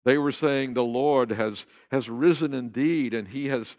They 0.04 0.18
were 0.18 0.32
saying, 0.32 0.74
The 0.74 0.84
Lord 0.84 1.32
has, 1.32 1.66
has 1.92 2.10
risen 2.10 2.54
indeed, 2.54 3.14
and 3.14 3.28
he 3.28 3.48
has, 3.50 3.78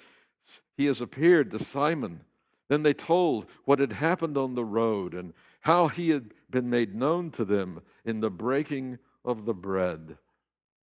he 0.76 0.86
has 0.86 1.00
appeared 1.00 1.50
to 1.50 1.58
Simon. 1.58 2.20
Then 2.68 2.82
they 2.82 2.94
told 2.94 3.46
what 3.64 3.80
had 3.80 3.92
happened 3.92 4.38
on 4.38 4.54
the 4.54 4.64
road 4.64 5.14
and 5.14 5.34
how 5.60 5.88
he 5.88 6.10
had 6.10 6.32
been 6.50 6.70
made 6.70 6.94
known 6.94 7.32
to 7.32 7.44
them 7.44 7.82
in 8.04 8.20
the 8.20 8.30
breaking 8.30 8.98
of 9.24 9.44
the 9.44 9.54
bread. 9.54 10.16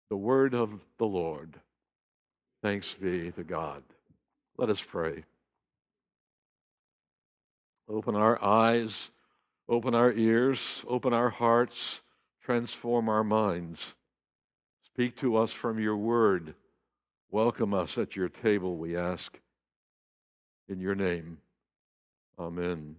The 0.09 0.17
word 0.17 0.55
of 0.55 0.71
the 0.97 1.05
Lord. 1.05 1.59
Thanks 2.63 2.93
be 2.93 3.31
to 3.31 3.43
God. 3.43 3.83
Let 4.57 4.69
us 4.69 4.81
pray. 4.81 5.23
Open 7.89 8.15
our 8.15 8.41
eyes, 8.43 9.09
open 9.69 9.95
our 9.95 10.11
ears, 10.11 10.59
open 10.87 11.13
our 11.13 11.29
hearts, 11.29 12.01
Transform 12.49 13.09
our 13.09 13.23
minds. 13.23 13.93
Speak 14.83 15.15
to 15.17 15.37
us 15.37 15.51
from 15.51 15.77
your 15.77 15.97
word. 15.97 16.55
Welcome 17.29 17.75
us 17.75 17.97
at 17.99 18.15
your 18.15 18.29
table, 18.29 18.75
we 18.75 18.97
ask. 18.97 19.39
In 20.67 20.79
your 20.79 20.95
name. 20.95 21.37
Amen. 22.39 22.95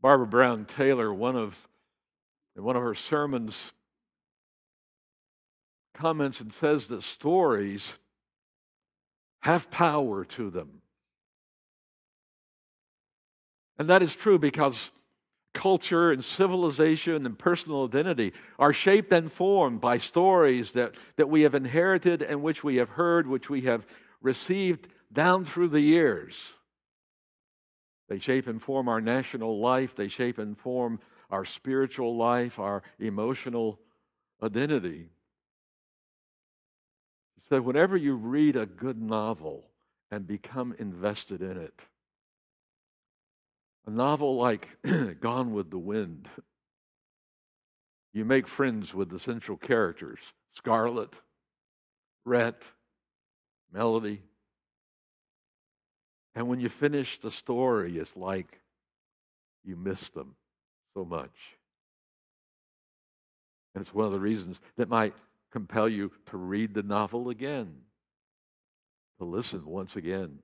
Barbara 0.00 0.26
Brown 0.26 0.64
Taylor, 0.64 1.12
one 1.12 1.36
of 1.36 1.54
in 2.56 2.62
one 2.62 2.76
of 2.76 2.82
her 2.82 2.94
sermons, 2.94 3.72
comments 5.94 6.40
and 6.40 6.54
says 6.58 6.86
that 6.86 7.02
stories 7.02 7.92
have 9.40 9.70
power 9.70 10.24
to 10.24 10.50
them. 10.50 10.81
And 13.78 13.88
that 13.88 14.02
is 14.02 14.14
true 14.14 14.38
because 14.38 14.90
culture 15.54 16.12
and 16.12 16.24
civilization 16.24 17.26
and 17.26 17.38
personal 17.38 17.84
identity 17.84 18.32
are 18.58 18.72
shaped 18.72 19.12
and 19.12 19.30
formed 19.30 19.80
by 19.80 19.98
stories 19.98 20.72
that, 20.72 20.94
that 21.16 21.28
we 21.28 21.42
have 21.42 21.54
inherited 21.54 22.22
and 22.22 22.42
which 22.42 22.64
we 22.64 22.76
have 22.76 22.88
heard, 22.88 23.26
which 23.26 23.50
we 23.50 23.62
have 23.62 23.86
received 24.22 24.88
down 25.12 25.44
through 25.44 25.68
the 25.68 25.80
years. 25.80 26.34
They 28.08 28.18
shape 28.18 28.46
and 28.46 28.60
form 28.62 28.88
our 28.88 29.00
national 29.00 29.60
life, 29.60 29.94
they 29.96 30.08
shape 30.08 30.38
and 30.38 30.58
form 30.58 31.00
our 31.30 31.44
spiritual 31.44 32.16
life, 32.16 32.58
our 32.58 32.82
emotional 32.98 33.78
identity. 34.42 35.08
So, 37.48 37.60
whenever 37.60 37.96
you 37.96 38.14
read 38.14 38.56
a 38.56 38.66
good 38.66 39.00
novel 39.00 39.64
and 40.10 40.26
become 40.26 40.74
invested 40.78 41.42
in 41.42 41.56
it, 41.56 41.74
a 43.86 43.90
novel 43.90 44.36
like 44.36 44.68
Gone 45.20 45.52
with 45.52 45.70
the 45.70 45.78
Wind, 45.78 46.28
you 48.12 48.24
make 48.24 48.46
friends 48.46 48.92
with 48.92 49.10
the 49.10 49.20
central 49.20 49.56
characters 49.56 50.18
Scarlett, 50.54 51.14
Rhett, 52.24 52.62
Melody. 53.72 54.22
And 56.34 56.48
when 56.48 56.60
you 56.60 56.68
finish 56.68 57.20
the 57.20 57.30
story, 57.30 57.98
it's 57.98 58.14
like 58.16 58.60
you 59.64 59.76
miss 59.76 60.00
them 60.10 60.34
so 60.94 61.04
much. 61.04 61.30
And 63.74 63.82
it's 63.82 63.94
one 63.94 64.06
of 64.06 64.12
the 64.12 64.20
reasons 64.20 64.58
that 64.76 64.88
might 64.88 65.14
compel 65.52 65.88
you 65.88 66.10
to 66.26 66.36
read 66.36 66.74
the 66.74 66.82
novel 66.82 67.30
again, 67.30 67.74
to 69.18 69.24
listen 69.24 69.64
once 69.64 69.96
again. 69.96 70.38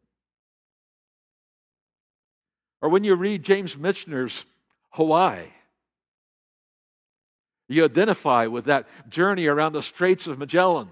Or 2.80 2.88
when 2.88 3.04
you 3.04 3.14
read 3.14 3.42
James 3.42 3.76
Michener's 3.76 4.44
Hawaii, 4.90 5.46
you 7.68 7.84
identify 7.84 8.46
with 8.46 8.66
that 8.66 8.86
journey 9.08 9.46
around 9.46 9.72
the 9.72 9.82
Straits 9.82 10.26
of 10.26 10.38
Magellan. 10.38 10.88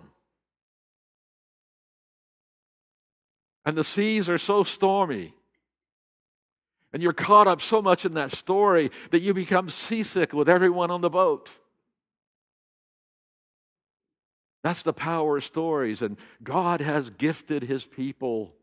And 3.65 3.77
the 3.77 3.85
seas 3.85 4.29
are 4.29 4.39
so 4.39 4.63
stormy. 4.63 5.35
And 6.93 7.03
you're 7.03 7.13
caught 7.13 7.47
up 7.47 7.61
so 7.61 7.83
much 7.83 8.05
in 8.05 8.15
that 8.15 8.31
story 8.31 8.91
that 9.11 9.21
you 9.21 9.35
become 9.35 9.71
seasick 9.71 10.33
with 10.33 10.49
everyone 10.49 10.91
on 10.91 11.01
the 11.01 11.11
boat. 11.11 11.51
That's 14.63 14.83
the 14.83 14.93
power 14.93 15.39
of 15.39 15.45
stories. 15.45 16.03
And 16.03 16.17
God 16.43 16.81
has 16.81 17.11
gifted 17.11 17.63
his 17.63 17.85
people 17.85 18.55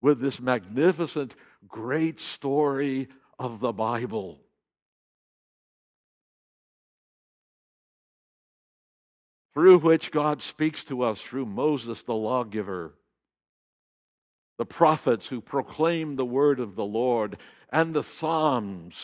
with 0.00 0.20
this 0.20 0.40
magnificent, 0.40 1.34
great 1.68 2.20
story 2.20 3.08
of 3.38 3.60
the 3.60 3.72
Bible. 3.72 4.40
Through 9.54 9.78
which 9.78 10.10
God 10.10 10.42
speaks 10.42 10.84
to 10.84 11.02
us 11.02 11.20
through 11.20 11.46
Moses, 11.46 12.02
the 12.02 12.14
lawgiver 12.14 12.94
the 14.60 14.66
prophets 14.66 15.26
who 15.26 15.40
proclaim 15.40 16.16
the 16.16 16.24
word 16.26 16.60
of 16.60 16.76
the 16.76 16.84
Lord, 16.84 17.38
and 17.72 17.94
the 17.94 18.02
Psalms. 18.02 18.94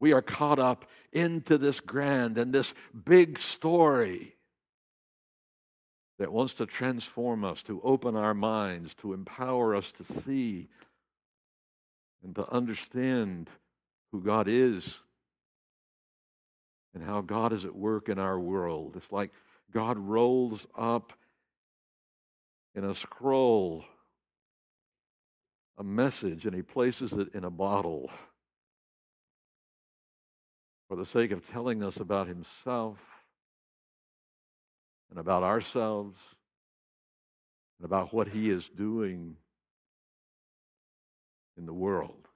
We 0.00 0.12
are 0.12 0.20
caught 0.20 0.58
up 0.58 0.86
into 1.12 1.56
this 1.56 1.78
grand 1.78 2.36
and 2.36 2.52
this 2.52 2.74
big 3.04 3.38
story 3.38 4.34
that 6.18 6.32
wants 6.32 6.54
to 6.54 6.66
transform 6.66 7.44
us, 7.44 7.62
to 7.62 7.80
open 7.84 8.16
our 8.16 8.34
minds, 8.34 8.92
to 9.02 9.12
empower 9.12 9.76
us 9.76 9.92
to 9.98 10.22
see 10.26 10.68
and 12.24 12.34
to 12.36 12.50
understand 12.50 13.50
who 14.10 14.20
God 14.20 14.48
is 14.48 14.98
and 16.94 17.02
how 17.02 17.20
God 17.20 17.52
is 17.52 17.64
at 17.64 17.74
work 17.74 18.08
in 18.08 18.18
our 18.18 18.38
world. 18.38 18.94
It's 18.96 19.12
like 19.12 19.30
God 19.72 19.98
rolls 19.98 20.66
up 20.76 21.12
in 22.74 22.84
a 22.84 22.94
scroll 22.94 23.84
a 25.76 25.84
message 25.84 26.46
and 26.46 26.54
he 26.54 26.62
places 26.62 27.12
it 27.12 27.34
in 27.34 27.44
a 27.44 27.50
bottle 27.50 28.10
for 30.88 30.96
the 30.96 31.06
sake 31.06 31.32
of 31.32 31.48
telling 31.50 31.82
us 31.82 31.96
about 31.96 32.28
himself 32.28 32.98
and 35.10 35.18
about 35.18 35.42
ourselves 35.42 36.18
and 37.78 37.86
about 37.86 38.14
what 38.14 38.28
he 38.28 38.50
is 38.50 38.68
doing 38.76 39.36
in 41.56 41.66
the 41.66 41.72
world. 41.72 42.28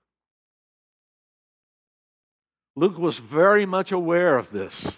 Luke 2.77 2.99
was 2.99 3.19
very 3.19 3.67
much 3.67 3.91
aware 3.91 4.39
of 4.39 4.51
this. 4.51 4.93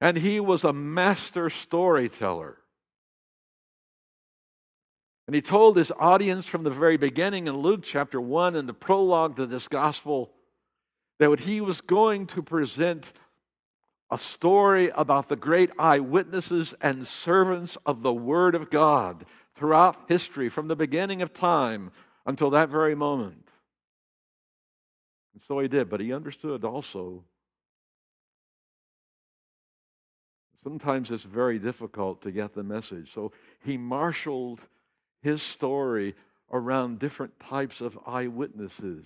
And 0.00 0.16
he 0.16 0.40
was 0.40 0.64
a 0.64 0.72
master 0.72 1.50
storyteller. 1.50 2.58
And 5.26 5.34
he 5.34 5.40
told 5.40 5.76
his 5.76 5.92
audience 5.98 6.46
from 6.46 6.64
the 6.64 6.70
very 6.70 6.96
beginning 6.96 7.46
in 7.46 7.56
Luke 7.56 7.82
chapter 7.82 8.20
1 8.20 8.56
in 8.56 8.66
the 8.66 8.74
prologue 8.74 9.36
to 9.36 9.46
this 9.46 9.68
gospel 9.68 10.32
that 11.18 11.40
he 11.40 11.60
was 11.60 11.80
going 11.80 12.26
to 12.28 12.42
present 12.42 13.06
a 14.10 14.18
story 14.18 14.90
about 14.90 15.28
the 15.28 15.36
great 15.36 15.70
eyewitnesses 15.78 16.74
and 16.80 17.06
servants 17.06 17.78
of 17.86 18.02
the 18.02 18.12
Word 18.12 18.54
of 18.54 18.70
God 18.70 19.24
throughout 19.56 19.96
history, 20.08 20.48
from 20.48 20.68
the 20.68 20.76
beginning 20.76 21.22
of 21.22 21.32
time 21.32 21.90
until 22.26 22.50
that 22.50 22.68
very 22.68 22.94
moment. 22.94 23.48
And 25.34 25.42
so 25.46 25.58
he 25.58 25.68
did, 25.68 25.90
but 25.90 26.00
he 26.00 26.12
understood 26.12 26.64
also. 26.64 27.24
Sometimes 30.62 31.10
it's 31.10 31.24
very 31.24 31.58
difficult 31.58 32.22
to 32.22 32.30
get 32.30 32.54
the 32.54 32.62
message. 32.62 33.10
So 33.14 33.32
he 33.64 33.76
marshaled 33.76 34.60
his 35.22 35.42
story 35.42 36.14
around 36.50 36.98
different 36.98 37.38
types 37.40 37.80
of 37.80 37.98
eyewitnesses. 38.06 39.04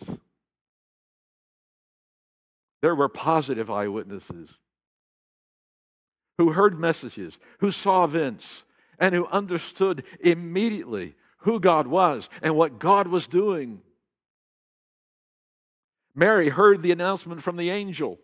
There 2.83 2.95
were 2.95 3.09
positive 3.09 3.71
eyewitnesses 3.71 4.51
who 6.37 6.53
heard 6.53 6.79
messages, 6.79 7.37
who 7.59 7.73
saw 7.73 8.05
events, 8.05 8.45
and 9.01 9.15
who 9.15 9.27
understood 9.27 10.05
immediately 10.21 11.15
who 11.39 11.61
God 11.61 11.87
was 11.87 12.29
and 12.43 12.57
what 12.57 12.79
God 12.79 13.09
was 13.09 13.27
doing. 13.27 13.81
Mary 16.15 16.49
heard 16.49 16.83
the 16.83 16.93
announcement 16.93 17.43
from 17.43 17.57
the 17.57 17.71
angel 17.71 18.19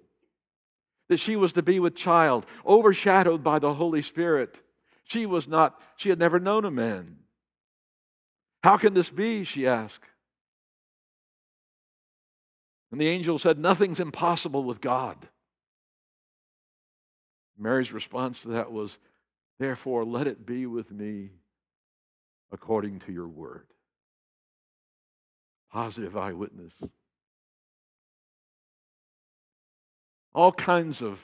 that 1.08 1.20
she 1.20 1.36
was 1.36 1.52
to 1.52 1.62
be 1.62 1.78
with 1.78 1.94
child, 1.94 2.46
overshadowed 2.66 3.44
by 3.44 3.58
the 3.58 3.74
Holy 3.74 4.02
Spirit. 4.02 4.56
She 5.04 5.26
was 5.26 5.46
not, 5.46 5.78
she 5.96 6.08
had 6.08 6.18
never 6.18 6.40
known 6.40 6.64
a 6.64 6.70
man. 6.70 7.16
How 8.62 8.78
can 8.78 8.94
this 8.94 9.10
be? 9.10 9.44
She 9.44 9.66
asked. 9.66 10.04
And 12.90 13.00
the 13.00 13.08
angel 13.08 13.38
said, 13.38 13.58
Nothing's 13.58 14.00
impossible 14.00 14.64
with 14.64 14.80
God. 14.80 15.16
Mary's 17.58 17.92
response 17.92 18.40
to 18.40 18.48
that 18.48 18.72
was, 18.72 18.96
Therefore, 19.58 20.04
let 20.04 20.26
it 20.26 20.46
be 20.46 20.66
with 20.66 20.90
me 20.90 21.30
according 22.54 23.00
to 23.00 23.12
your 23.12 23.28
word. 23.28 23.66
Positive 25.72 26.16
eyewitness. 26.16 26.72
All 30.32 30.52
kinds 30.52 31.02
of 31.02 31.18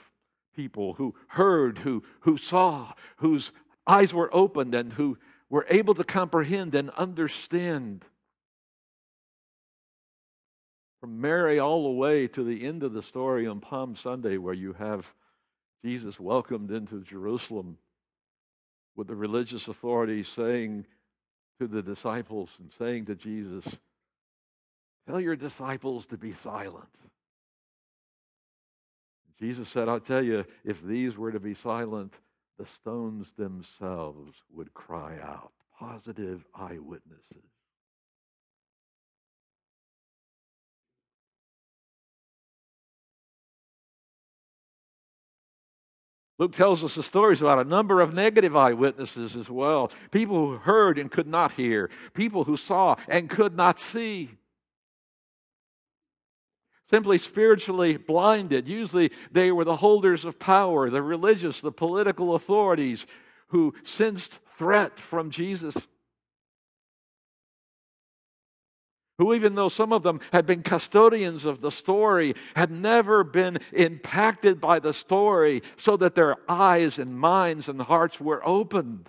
people 0.54 0.94
who 0.94 1.14
heard, 1.28 1.78
who, 1.78 2.02
who 2.20 2.36
saw, 2.36 2.92
whose 3.16 3.52
eyes 3.86 4.12
were 4.12 4.28
opened, 4.34 4.74
and 4.74 4.92
who 4.92 5.16
we're 5.48 5.64
able 5.70 5.94
to 5.94 6.04
comprehend 6.04 6.74
and 6.74 6.90
understand. 6.90 8.04
From 11.00 11.20
Mary 11.20 11.58
all 11.58 11.84
the 11.84 11.90
way 11.90 12.26
to 12.28 12.44
the 12.44 12.66
end 12.66 12.82
of 12.82 12.92
the 12.92 13.02
story 13.02 13.46
on 13.46 13.60
Palm 13.60 13.96
Sunday, 13.96 14.36
where 14.36 14.54
you 14.54 14.72
have 14.74 15.06
Jesus 15.84 16.20
welcomed 16.20 16.72
into 16.72 17.00
Jerusalem 17.02 17.78
with 18.96 19.06
the 19.06 19.14
religious 19.14 19.68
authorities 19.68 20.28
saying 20.28 20.86
to 21.60 21.66
the 21.68 21.82
disciples 21.82 22.48
and 22.58 22.70
saying 22.78 23.04
to 23.06 23.14
Jesus, 23.14 23.64
Tell 25.06 25.20
your 25.20 25.36
disciples 25.36 26.06
to 26.06 26.16
be 26.16 26.34
silent. 26.42 26.88
Jesus 29.38 29.68
said, 29.68 29.88
I'll 29.88 30.00
tell 30.00 30.24
you, 30.24 30.44
if 30.64 30.82
these 30.82 31.16
were 31.16 31.32
to 31.32 31.40
be 31.40 31.54
silent, 31.62 32.14
the 32.58 32.66
stones 32.80 33.26
themselves 33.36 34.32
would 34.54 34.72
cry 34.74 35.18
out. 35.22 35.52
Positive 35.78 36.44
eyewitnesses. 36.54 37.50
Luke 46.40 46.52
tells 46.52 46.82
us 46.82 46.94
the 46.94 47.02
stories 47.02 47.42
about 47.42 47.64
a 47.64 47.68
number 47.68 48.00
of 48.00 48.14
negative 48.14 48.56
eyewitnesses 48.56 49.36
as 49.36 49.50
well. 49.50 49.92
People 50.10 50.36
who 50.36 50.56
heard 50.56 50.96
and 50.98 51.10
could 51.10 51.26
not 51.26 51.52
hear, 51.52 51.90
people 52.14 52.44
who 52.44 52.56
saw 52.56 52.96
and 53.08 53.28
could 53.28 53.54
not 53.54 53.78
see. 53.78 54.30
Simply 56.88 57.18
spiritually 57.18 57.98
blinded. 57.98 58.66
Usually 58.66 59.12
they 59.30 59.52
were 59.52 59.66
the 59.66 59.76
holders 59.76 60.24
of 60.24 60.38
power, 60.38 60.88
the 60.88 61.02
religious, 61.02 61.60
the 61.60 61.70
political 61.70 62.34
authorities 62.34 63.06
who 63.48 63.74
sensed 63.84 64.38
threat 64.56 64.98
from 64.98 65.30
Jesus. 65.30 65.74
Who, 69.20 69.34
even 69.34 69.54
though 69.54 69.68
some 69.68 69.92
of 69.92 70.02
them 70.02 70.18
had 70.32 70.46
been 70.46 70.62
custodians 70.62 71.44
of 71.44 71.60
the 71.60 71.70
story, 71.70 72.34
had 72.56 72.70
never 72.70 73.22
been 73.22 73.58
impacted 73.70 74.58
by 74.62 74.78
the 74.78 74.94
story 74.94 75.62
so 75.76 75.94
that 75.98 76.14
their 76.14 76.36
eyes 76.48 76.98
and 76.98 77.18
minds 77.18 77.68
and 77.68 77.82
hearts 77.82 78.18
were 78.18 78.40
opened. 78.48 79.06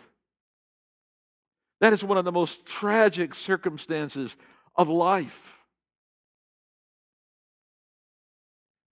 That 1.80 1.94
is 1.94 2.04
one 2.04 2.18
of 2.18 2.26
the 2.26 2.32
most 2.34 2.66
tragic 2.66 3.34
circumstances 3.34 4.36
of 4.76 4.90
life. 4.90 5.40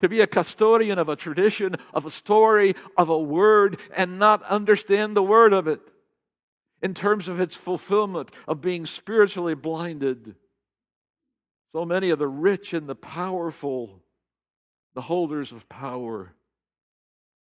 To 0.00 0.08
be 0.08 0.22
a 0.22 0.26
custodian 0.26 0.98
of 0.98 1.10
a 1.10 1.16
tradition, 1.16 1.76
of 1.92 2.06
a 2.06 2.10
story, 2.10 2.76
of 2.96 3.10
a 3.10 3.18
word, 3.18 3.78
and 3.94 4.18
not 4.18 4.42
understand 4.44 5.14
the 5.14 5.22
word 5.22 5.52
of 5.52 5.68
it 5.68 5.80
in 6.80 6.94
terms 6.94 7.28
of 7.28 7.40
its 7.40 7.54
fulfillment, 7.54 8.30
of 8.48 8.62
being 8.62 8.86
spiritually 8.86 9.54
blinded. 9.54 10.34
So 11.72 11.84
many 11.84 12.10
of 12.10 12.18
the 12.18 12.26
rich 12.26 12.72
and 12.72 12.88
the 12.88 12.94
powerful, 12.94 14.02
the 14.94 15.00
holders 15.00 15.52
of 15.52 15.68
power, 15.68 16.32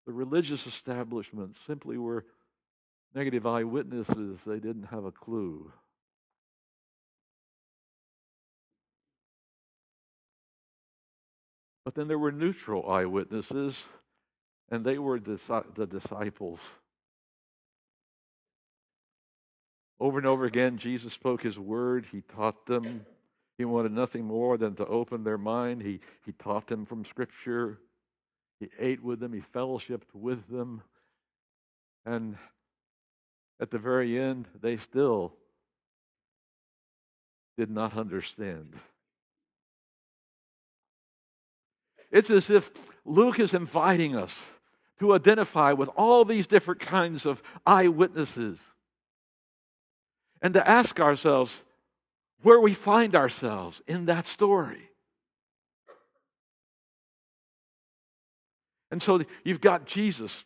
the 0.06 0.12
religious 0.12 0.66
establishment 0.66 1.56
simply 1.66 1.96
were 1.96 2.24
negative 3.14 3.46
eyewitnesses. 3.46 4.38
They 4.44 4.58
didn't 4.58 4.88
have 4.90 5.04
a 5.04 5.12
clue. 5.12 5.72
But 11.84 11.94
then 11.94 12.08
there 12.08 12.18
were 12.18 12.32
neutral 12.32 12.90
eyewitnesses, 12.90 13.76
and 14.72 14.84
they 14.84 14.98
were 14.98 15.20
the 15.20 15.88
disciples. 15.88 16.58
Over 20.00 20.18
and 20.18 20.26
over 20.26 20.44
again, 20.44 20.78
Jesus 20.78 21.12
spoke 21.14 21.42
his 21.42 21.56
word, 21.56 22.06
he 22.10 22.22
taught 22.22 22.66
them. 22.66 23.06
He 23.58 23.64
wanted 23.64 23.92
nothing 23.92 24.24
more 24.24 24.58
than 24.58 24.74
to 24.76 24.86
open 24.86 25.24
their 25.24 25.38
mind. 25.38 25.82
He, 25.82 26.00
he 26.24 26.32
taught 26.32 26.66
them 26.66 26.84
from 26.84 27.04
Scripture. 27.04 27.78
He 28.60 28.68
ate 28.78 29.02
with 29.02 29.20
them. 29.20 29.32
He 29.32 29.42
fellowshipped 29.54 30.14
with 30.14 30.46
them. 30.48 30.82
And 32.04 32.36
at 33.60 33.70
the 33.70 33.78
very 33.78 34.18
end, 34.18 34.46
they 34.60 34.76
still 34.76 35.32
did 37.56 37.70
not 37.70 37.96
understand. 37.96 38.74
It's 42.10 42.30
as 42.30 42.50
if 42.50 42.70
Luke 43.04 43.40
is 43.40 43.54
inviting 43.54 44.16
us 44.16 44.42
to 44.98 45.14
identify 45.14 45.72
with 45.72 45.88
all 45.96 46.24
these 46.24 46.46
different 46.46 46.80
kinds 46.80 47.26
of 47.26 47.42
eyewitnesses 47.66 48.58
and 50.42 50.54
to 50.54 50.68
ask 50.68 51.00
ourselves 51.00 51.52
where 52.42 52.60
we 52.60 52.74
find 52.74 53.14
ourselves 53.14 53.80
in 53.86 54.06
that 54.06 54.26
story. 54.26 54.90
And 58.90 59.02
so 59.02 59.22
you've 59.44 59.60
got 59.60 59.86
Jesus 59.86 60.44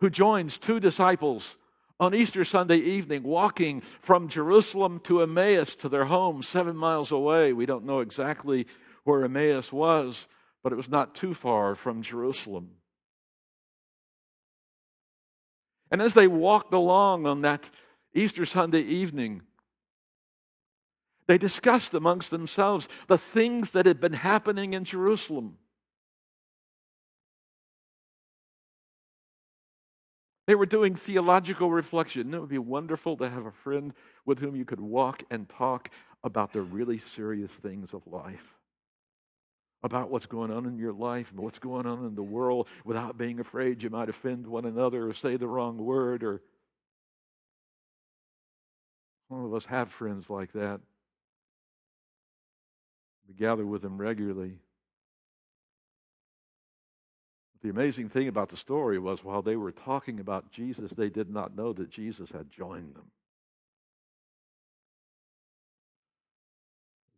who 0.00 0.10
joins 0.10 0.58
two 0.58 0.80
disciples 0.80 1.56
on 2.00 2.14
Easter 2.14 2.44
Sunday 2.44 2.78
evening, 2.78 3.22
walking 3.22 3.80
from 4.00 4.26
Jerusalem 4.26 5.00
to 5.04 5.22
Emmaus 5.22 5.76
to 5.76 5.88
their 5.88 6.04
home 6.04 6.42
seven 6.42 6.76
miles 6.76 7.12
away. 7.12 7.52
We 7.52 7.66
don't 7.66 7.86
know 7.86 8.00
exactly 8.00 8.66
where 9.04 9.24
Emmaus 9.24 9.72
was, 9.72 10.26
but 10.64 10.72
it 10.72 10.76
was 10.76 10.88
not 10.88 11.14
too 11.14 11.34
far 11.34 11.76
from 11.76 12.02
Jerusalem. 12.02 12.70
And 15.92 16.02
as 16.02 16.14
they 16.14 16.26
walked 16.26 16.74
along 16.74 17.26
on 17.26 17.42
that 17.42 17.70
Easter 18.12 18.46
Sunday 18.46 18.82
evening, 18.82 19.42
they 21.26 21.38
discussed 21.38 21.94
amongst 21.94 22.30
themselves 22.30 22.88
the 23.08 23.18
things 23.18 23.70
that 23.70 23.86
had 23.86 24.00
been 24.00 24.12
happening 24.12 24.74
in 24.74 24.84
Jerusalem. 24.84 25.56
They 30.46 30.56
were 30.56 30.66
doing 30.66 30.96
theological 30.96 31.70
reflection. 31.70 32.34
It 32.34 32.40
would 32.40 32.48
be 32.48 32.58
wonderful 32.58 33.16
to 33.18 33.30
have 33.30 33.46
a 33.46 33.52
friend 33.62 33.94
with 34.26 34.38
whom 34.38 34.56
you 34.56 34.64
could 34.64 34.80
walk 34.80 35.22
and 35.30 35.48
talk 35.48 35.88
about 36.24 36.52
the 36.52 36.62
really 36.62 37.00
serious 37.14 37.50
things 37.62 37.90
of 37.92 38.02
life, 38.06 38.42
about 39.82 40.10
what's 40.10 40.26
going 40.26 40.50
on 40.50 40.66
in 40.66 40.76
your 40.78 40.92
life 40.92 41.28
and 41.30 41.40
what's 41.40 41.58
going 41.58 41.86
on 41.86 42.04
in 42.04 42.14
the 42.16 42.22
world 42.22 42.68
without 42.84 43.16
being 43.16 43.38
afraid 43.38 43.82
you 43.82 43.90
might 43.90 44.08
offend 44.08 44.46
one 44.46 44.64
another 44.64 45.08
or 45.08 45.14
say 45.14 45.36
the 45.36 45.46
wrong 45.46 45.78
word 45.78 46.22
or 46.24 46.42
some 49.28 49.44
of 49.44 49.54
us 49.54 49.64
have 49.64 49.90
friends 49.92 50.28
like 50.28 50.52
that. 50.52 50.80
We 53.28 53.34
gather 53.34 53.64
with 53.64 53.82
them 53.82 53.98
regularly. 53.98 54.58
The 57.62 57.70
amazing 57.70 58.08
thing 58.08 58.28
about 58.28 58.48
the 58.48 58.56
story 58.56 58.98
was 58.98 59.22
while 59.22 59.42
they 59.42 59.56
were 59.56 59.72
talking 59.72 60.18
about 60.18 60.50
Jesus, 60.50 60.90
they 60.96 61.08
did 61.08 61.30
not 61.30 61.56
know 61.56 61.72
that 61.72 61.90
Jesus 61.90 62.28
had 62.30 62.50
joined 62.50 62.94
them. 62.94 63.10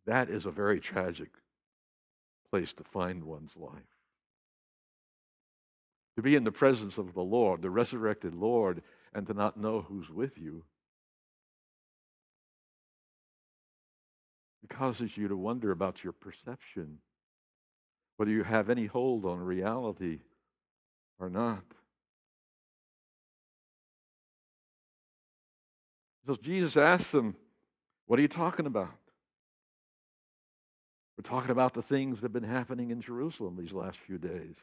That 0.05 0.29
is 0.29 0.45
a 0.45 0.51
very 0.51 0.79
tragic 0.79 1.29
place 2.51 2.73
to 2.73 2.83
find 2.83 3.23
one's 3.23 3.55
life. 3.55 3.71
To 6.15 6.21
be 6.21 6.35
in 6.35 6.43
the 6.43 6.51
presence 6.51 6.97
of 6.97 7.13
the 7.13 7.21
Lord, 7.21 7.61
the 7.61 7.71
resurrected 7.71 8.35
Lord, 8.35 8.83
and 9.13 9.25
to 9.27 9.33
not 9.33 9.57
know 9.57 9.81
who's 9.81 10.09
with 10.09 10.37
you 10.37 10.63
It 14.65 14.75
causes 14.75 15.15
you 15.15 15.27
to 15.27 15.37
wonder 15.37 15.69
about 15.69 16.03
your 16.03 16.11
perception, 16.11 16.97
whether 18.17 18.31
you 18.31 18.41
have 18.41 18.71
any 18.71 18.87
hold 18.87 19.23
on 19.23 19.37
reality 19.37 20.21
or 21.19 21.29
not. 21.29 21.63
So 26.25 26.35
Jesus 26.41 26.75
asked 26.77 27.11
them, 27.11 27.35
What 28.07 28.17
are 28.17 28.23
you 28.23 28.27
talking 28.27 28.65
about? 28.65 28.89
We're 31.15 31.29
talking 31.29 31.51
about 31.51 31.75
the 31.75 31.83
things 31.83 32.15
that 32.15 32.23
have 32.23 32.33
been 32.33 32.41
happening 32.41 32.89
in 32.89 33.01
Jerusalem 33.01 33.57
these 33.59 33.71
last 33.71 33.99
few 34.07 34.17
days. 34.17 34.55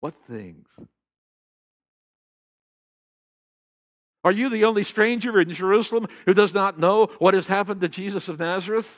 What 0.00 0.14
things? 0.28 0.66
Are 4.22 4.32
you 4.32 4.50
the 4.50 4.64
only 4.64 4.84
stranger 4.84 5.40
in 5.40 5.50
Jerusalem 5.50 6.06
who 6.26 6.34
does 6.34 6.52
not 6.52 6.78
know 6.78 7.06
what 7.18 7.34
has 7.34 7.46
happened 7.46 7.80
to 7.80 7.88
Jesus 7.88 8.28
of 8.28 8.38
Nazareth? 8.38 8.90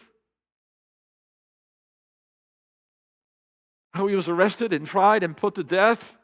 How 3.94 4.06
he 4.08 4.16
was 4.16 4.28
arrested 4.28 4.72
and 4.72 4.86
tried 4.86 5.22
and 5.22 5.36
put 5.36 5.54
to 5.56 5.62
death. 5.62 6.14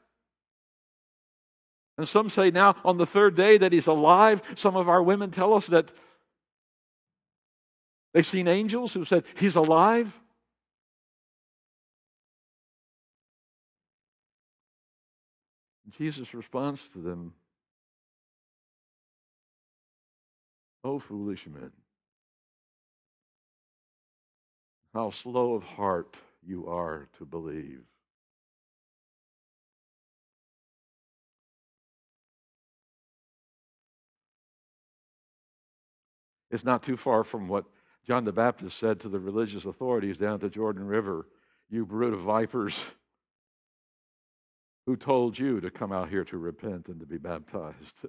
And 1.96 2.08
some 2.08 2.30
say 2.30 2.50
now 2.50 2.76
on 2.84 2.96
the 2.96 3.06
third 3.06 3.36
day 3.36 3.58
that 3.58 3.72
he's 3.72 3.86
alive. 3.86 4.40
Some 4.56 4.76
of 4.76 4.88
our 4.88 5.02
women 5.02 5.30
tell 5.30 5.54
us 5.54 5.66
that 5.66 5.90
they've 8.14 8.26
seen 8.26 8.48
angels 8.48 8.92
who 8.92 9.04
said 9.04 9.24
he's 9.36 9.56
alive. 9.56 10.12
Jesus 15.98 16.32
responds 16.32 16.80
to 16.92 17.02
them 17.02 17.32
O 20.84 20.98
foolish 20.98 21.46
men, 21.46 21.72
how 24.94 25.10
slow 25.10 25.54
of 25.54 25.62
heart 25.62 26.16
you 26.42 26.66
are 26.68 27.08
to 27.18 27.24
believe. 27.24 27.82
It's 36.50 36.64
not 36.64 36.82
too 36.82 36.96
far 36.96 37.24
from 37.24 37.48
what 37.48 37.64
John 38.06 38.24
the 38.24 38.32
Baptist 38.32 38.78
said 38.78 39.00
to 39.00 39.08
the 39.08 39.20
religious 39.20 39.66
authorities 39.66 40.16
down 40.16 40.34
at 40.34 40.40
the 40.40 40.48
Jordan 40.48 40.86
River. 40.86 41.26
You 41.68 41.84
brood 41.84 42.14
of 42.14 42.20
vipers. 42.20 42.78
Who 44.86 44.96
told 44.96 45.38
you 45.38 45.60
to 45.60 45.70
come 45.70 45.92
out 45.92 46.08
here 46.08 46.24
to 46.24 46.38
repent 46.38 46.88
and 46.88 46.98
to 47.00 47.06
be 47.06 47.18
baptized? 47.18 48.06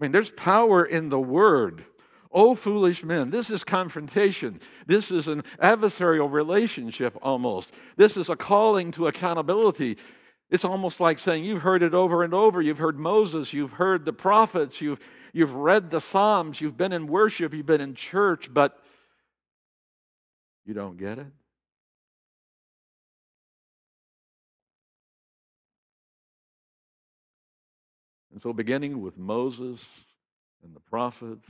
I 0.00 0.04
mean, 0.04 0.12
there's 0.12 0.30
power 0.30 0.84
in 0.84 1.10
the 1.10 1.20
word. 1.20 1.84
Oh, 2.32 2.54
foolish 2.54 3.02
men, 3.02 3.30
this 3.30 3.50
is 3.50 3.64
confrontation. 3.64 4.60
This 4.86 5.10
is 5.10 5.26
an 5.26 5.42
adversarial 5.60 6.30
relationship 6.30 7.18
almost. 7.22 7.72
This 7.96 8.16
is 8.16 8.28
a 8.28 8.36
calling 8.36 8.92
to 8.92 9.08
accountability. 9.08 9.98
It's 10.48 10.64
almost 10.64 11.00
like 11.00 11.18
saying, 11.18 11.44
You've 11.44 11.62
heard 11.62 11.82
it 11.82 11.92
over 11.92 12.22
and 12.22 12.32
over. 12.32 12.62
You've 12.62 12.78
heard 12.78 12.98
Moses, 12.98 13.52
you've 13.52 13.72
heard 13.72 14.04
the 14.04 14.12
prophets, 14.12 14.80
you've, 14.80 15.00
you've 15.32 15.54
read 15.54 15.90
the 15.90 16.00
Psalms, 16.00 16.60
you've 16.60 16.76
been 16.76 16.92
in 16.92 17.08
worship, 17.08 17.52
you've 17.52 17.66
been 17.66 17.80
in 17.80 17.94
church, 17.94 18.48
but 18.52 18.78
you 20.64 20.72
don't 20.72 20.96
get 20.96 21.18
it? 21.18 21.26
And 28.32 28.40
so, 28.42 28.52
beginning 28.52 29.00
with 29.00 29.18
Moses 29.18 29.80
and 30.62 30.74
the 30.74 30.80
prophets 30.80 31.48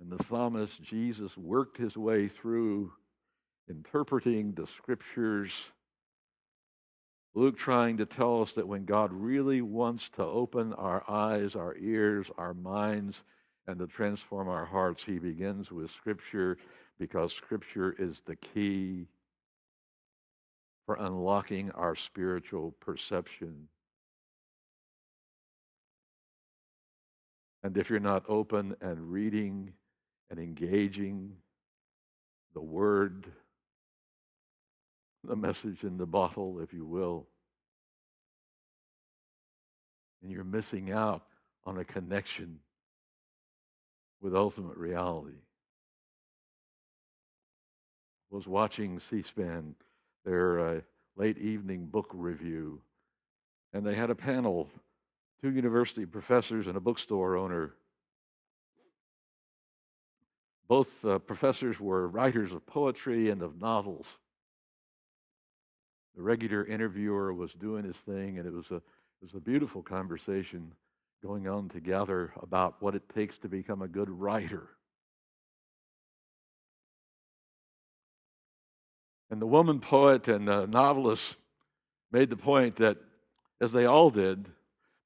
and 0.00 0.10
the 0.10 0.22
psalmist, 0.24 0.82
Jesus 0.82 1.36
worked 1.36 1.76
his 1.76 1.96
way 1.96 2.28
through 2.28 2.92
interpreting 3.68 4.52
the 4.52 4.66
scriptures. 4.78 5.52
Luke 7.34 7.58
trying 7.58 7.98
to 7.98 8.06
tell 8.06 8.42
us 8.42 8.52
that 8.52 8.66
when 8.66 8.84
God 8.84 9.12
really 9.12 9.60
wants 9.60 10.08
to 10.16 10.22
open 10.22 10.72
our 10.72 11.04
eyes, 11.08 11.54
our 11.54 11.76
ears, 11.76 12.26
our 12.38 12.54
minds, 12.54 13.16
and 13.66 13.78
to 13.78 13.86
transform 13.86 14.48
our 14.48 14.64
hearts, 14.64 15.04
he 15.04 15.18
begins 15.18 15.70
with 15.70 15.90
Scripture 15.90 16.56
because 16.98 17.32
Scripture 17.34 17.94
is 17.98 18.16
the 18.26 18.34
key 18.36 19.06
for 20.86 20.96
unlocking 20.96 21.70
our 21.72 21.94
spiritual 21.94 22.72
perception. 22.80 23.68
And 27.68 27.76
if 27.76 27.90
you're 27.90 28.00
not 28.00 28.24
open 28.30 28.74
and 28.80 29.12
reading 29.12 29.74
and 30.30 30.40
engaging 30.40 31.34
the 32.54 32.62
word, 32.62 33.26
the 35.22 35.36
message 35.36 35.82
in 35.82 35.98
the 35.98 36.06
bottle, 36.06 36.60
if 36.60 36.72
you 36.72 36.86
will, 36.86 37.26
and 40.22 40.32
you're 40.32 40.44
missing 40.44 40.92
out 40.92 41.24
on 41.66 41.76
a 41.76 41.84
connection 41.84 42.58
with 44.22 44.34
ultimate 44.34 44.78
reality. 44.78 45.36
I 48.32 48.34
was 48.34 48.46
watching 48.46 48.98
C 49.10 49.20
SPAN, 49.20 49.74
their 50.24 50.60
uh, 50.60 50.80
late 51.18 51.36
evening 51.36 51.84
book 51.84 52.08
review, 52.14 52.80
and 53.74 53.84
they 53.84 53.94
had 53.94 54.08
a 54.08 54.14
panel 54.14 54.70
two 55.40 55.50
university 55.50 56.06
professors 56.06 56.66
and 56.66 56.76
a 56.76 56.80
bookstore 56.80 57.36
owner. 57.36 57.74
Both 60.68 61.04
uh, 61.04 61.18
professors 61.18 61.80
were 61.80 62.08
writers 62.08 62.52
of 62.52 62.66
poetry 62.66 63.30
and 63.30 63.42
of 63.42 63.60
novels. 63.60 64.06
The 66.16 66.22
regular 66.22 66.64
interviewer 66.66 67.32
was 67.32 67.52
doing 67.52 67.84
his 67.84 67.96
thing, 68.04 68.38
and 68.38 68.46
it 68.46 68.52
was 68.52 68.70
a 68.70 68.82
it 69.20 69.32
was 69.32 69.34
a 69.34 69.40
beautiful 69.40 69.82
conversation 69.82 70.72
going 71.24 71.48
on 71.48 71.68
together 71.68 72.32
about 72.40 72.80
what 72.80 72.94
it 72.94 73.02
takes 73.14 73.36
to 73.38 73.48
become 73.48 73.82
a 73.82 73.88
good 73.88 74.08
writer. 74.08 74.68
And 79.30 79.42
the 79.42 79.46
woman 79.46 79.80
poet 79.80 80.28
and 80.28 80.46
the 80.46 80.66
novelist 80.66 81.36
made 82.12 82.30
the 82.30 82.36
point 82.36 82.76
that, 82.76 82.96
as 83.60 83.72
they 83.72 83.86
all 83.86 84.10
did, 84.10 84.46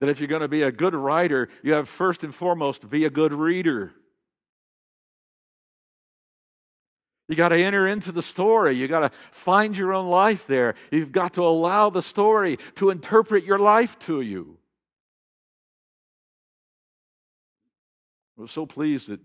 that 0.02 0.08
if 0.08 0.18
you're 0.18 0.26
going 0.26 0.42
to 0.42 0.48
be 0.48 0.62
a 0.62 0.72
good 0.72 0.96
writer, 0.96 1.48
you 1.62 1.74
have 1.74 1.88
first 1.88 2.24
and 2.24 2.34
foremost 2.34 2.80
to 2.80 2.88
be 2.88 3.04
a 3.04 3.10
good 3.10 3.32
reader. 3.32 3.92
You 7.28 7.36
got 7.36 7.50
to 7.50 7.56
enter 7.56 7.86
into 7.86 8.10
the 8.10 8.20
story. 8.20 8.76
You 8.76 8.88
got 8.88 9.08
to 9.08 9.12
find 9.30 9.76
your 9.76 9.92
own 9.92 10.08
life 10.08 10.44
there. 10.48 10.74
You've 10.90 11.12
got 11.12 11.34
to 11.34 11.44
allow 11.44 11.88
the 11.88 12.02
story 12.02 12.58
to 12.76 12.90
interpret 12.90 13.44
your 13.44 13.60
life 13.60 13.96
to 14.00 14.20
you. 14.22 14.58
I 18.36 18.42
was 18.42 18.50
so 18.50 18.66
pleased 18.66 19.06
that 19.06 19.20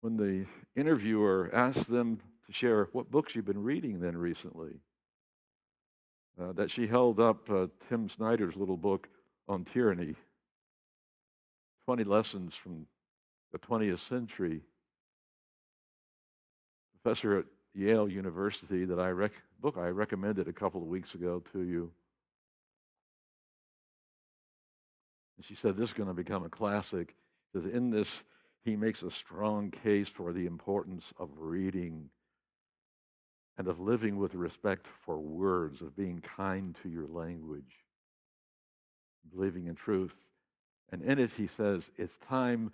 when 0.00 0.16
the 0.16 0.44
interviewer 0.74 1.50
asked 1.52 1.88
them 1.88 2.18
to 2.48 2.52
share 2.52 2.88
what 2.90 3.12
books 3.12 3.36
you've 3.36 3.46
been 3.46 3.62
reading 3.62 4.00
then 4.00 4.16
recently, 4.16 4.72
uh, 6.42 6.50
that 6.54 6.72
she 6.72 6.88
held 6.88 7.20
up 7.20 7.48
uh, 7.48 7.68
Tim 7.88 8.08
Snyder's 8.08 8.56
little 8.56 8.76
book, 8.76 9.06
on 9.48 9.64
tyranny 9.64 10.14
20 11.86 12.04
lessons 12.04 12.54
from 12.54 12.86
the 13.50 13.58
20th 13.58 14.06
century. 14.10 14.60
Professor 17.02 17.38
at 17.38 17.44
Yale 17.74 18.08
University 18.08 18.84
that 18.84 19.00
I 19.00 19.08
rec- 19.08 19.32
book 19.60 19.76
I 19.78 19.88
recommended 19.88 20.48
a 20.48 20.52
couple 20.52 20.82
of 20.82 20.88
weeks 20.88 21.14
ago 21.14 21.42
to 21.52 21.62
you. 21.62 21.90
And 25.38 25.46
she 25.46 25.54
said 25.54 25.78
this 25.78 25.88
is 25.88 25.94
going 25.94 26.10
to 26.10 26.14
become 26.14 26.44
a 26.44 26.50
classic. 26.50 27.14
Because 27.54 27.72
in 27.72 27.90
this, 27.90 28.22
he 28.66 28.76
makes 28.76 29.02
a 29.02 29.10
strong 29.10 29.70
case 29.70 30.08
for 30.08 30.34
the 30.34 30.44
importance 30.44 31.04
of 31.18 31.30
reading 31.38 32.10
and 33.56 33.66
of 33.66 33.80
living 33.80 34.18
with 34.18 34.34
respect 34.34 34.86
for 35.06 35.18
words, 35.18 35.80
of 35.80 35.96
being 35.96 36.22
kind 36.36 36.76
to 36.82 36.90
your 36.90 37.06
language 37.06 37.87
believing 39.34 39.66
in 39.66 39.74
truth. 39.74 40.12
And 40.90 41.02
in 41.02 41.18
it, 41.18 41.30
he 41.36 41.48
says, 41.56 41.82
it's 41.96 42.14
time 42.28 42.72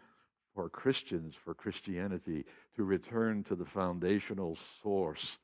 for 0.54 0.68
Christians, 0.68 1.34
for 1.44 1.54
Christianity, 1.54 2.44
to 2.76 2.84
return 2.84 3.44
to 3.44 3.56
the 3.56 3.64
foundational 3.64 4.56
source 4.82 5.38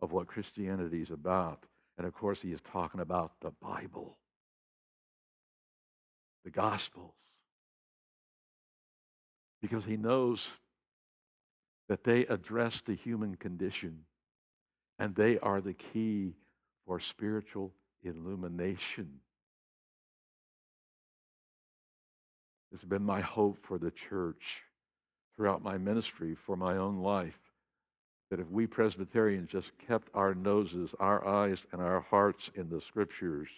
of 0.00 0.12
what 0.12 0.26
Christianity 0.26 1.02
is 1.02 1.10
about. 1.10 1.64
And 1.98 2.06
of 2.06 2.14
course, 2.14 2.38
he 2.40 2.52
is 2.52 2.60
talking 2.72 3.00
about 3.00 3.32
the 3.40 3.52
Bible, 3.62 4.16
the 6.44 6.50
Gospels, 6.50 7.14
because 9.60 9.84
he 9.84 9.96
knows 9.96 10.46
that 11.88 12.04
they 12.04 12.26
address 12.26 12.82
the 12.84 12.94
human 12.94 13.36
condition 13.36 14.00
and 14.98 15.14
they 15.14 15.38
are 15.38 15.60
the 15.60 15.74
key 15.74 16.34
for 16.86 17.00
spiritual 17.00 17.72
illumination. 18.02 19.20
It's 22.74 22.84
been 22.84 23.04
my 23.04 23.20
hope 23.20 23.58
for 23.62 23.78
the 23.78 23.92
church 24.08 24.62
throughout 25.36 25.62
my 25.62 25.78
ministry, 25.78 26.36
for 26.44 26.56
my 26.56 26.76
own 26.76 26.98
life, 26.98 27.38
that 28.30 28.40
if 28.40 28.50
we 28.50 28.66
Presbyterians 28.66 29.48
just 29.48 29.70
kept 29.86 30.08
our 30.12 30.34
noses, 30.34 30.90
our 30.98 31.24
eyes, 31.24 31.62
and 31.70 31.80
our 31.80 32.00
hearts 32.00 32.50
in 32.56 32.68
the 32.68 32.80
Scriptures, 32.80 33.48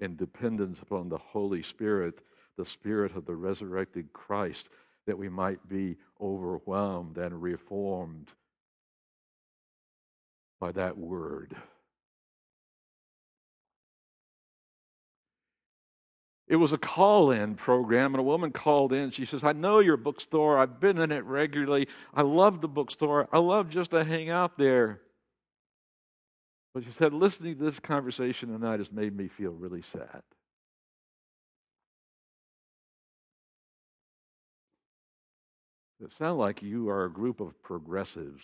in 0.00 0.16
dependence 0.16 0.78
upon 0.82 1.08
the 1.08 1.16
Holy 1.16 1.62
Spirit, 1.62 2.18
the 2.58 2.66
Spirit 2.66 3.16
of 3.16 3.24
the 3.24 3.34
resurrected 3.34 4.12
Christ, 4.12 4.68
that 5.06 5.16
we 5.16 5.30
might 5.30 5.66
be 5.66 5.96
overwhelmed 6.20 7.16
and 7.16 7.40
reformed 7.40 8.28
by 10.60 10.72
that 10.72 10.98
word. 10.98 11.56
It 16.50 16.56
was 16.56 16.72
a 16.72 16.78
call 16.78 17.30
in 17.30 17.54
program, 17.54 18.12
and 18.12 18.20
a 18.20 18.24
woman 18.24 18.50
called 18.50 18.92
in. 18.92 19.12
She 19.12 19.24
says, 19.24 19.44
I 19.44 19.52
know 19.52 19.78
your 19.78 19.96
bookstore. 19.96 20.58
I've 20.58 20.80
been 20.80 20.98
in 20.98 21.12
it 21.12 21.24
regularly. 21.24 21.86
I 22.12 22.22
love 22.22 22.60
the 22.60 22.66
bookstore. 22.66 23.28
I 23.32 23.38
love 23.38 23.70
just 23.70 23.92
to 23.92 24.02
hang 24.02 24.30
out 24.30 24.58
there. 24.58 25.00
But 26.74 26.82
she 26.82 26.90
said, 26.98 27.12
listening 27.12 27.56
to 27.56 27.64
this 27.64 27.78
conversation 27.78 28.48
tonight 28.48 28.80
has 28.80 28.90
made 28.90 29.16
me 29.16 29.28
feel 29.28 29.52
really 29.52 29.84
sad. 29.92 30.22
It 36.00 36.10
sounds 36.18 36.38
like 36.38 36.62
you 36.62 36.88
are 36.88 37.04
a 37.04 37.12
group 37.12 37.38
of 37.38 37.62
progressives. 37.62 38.42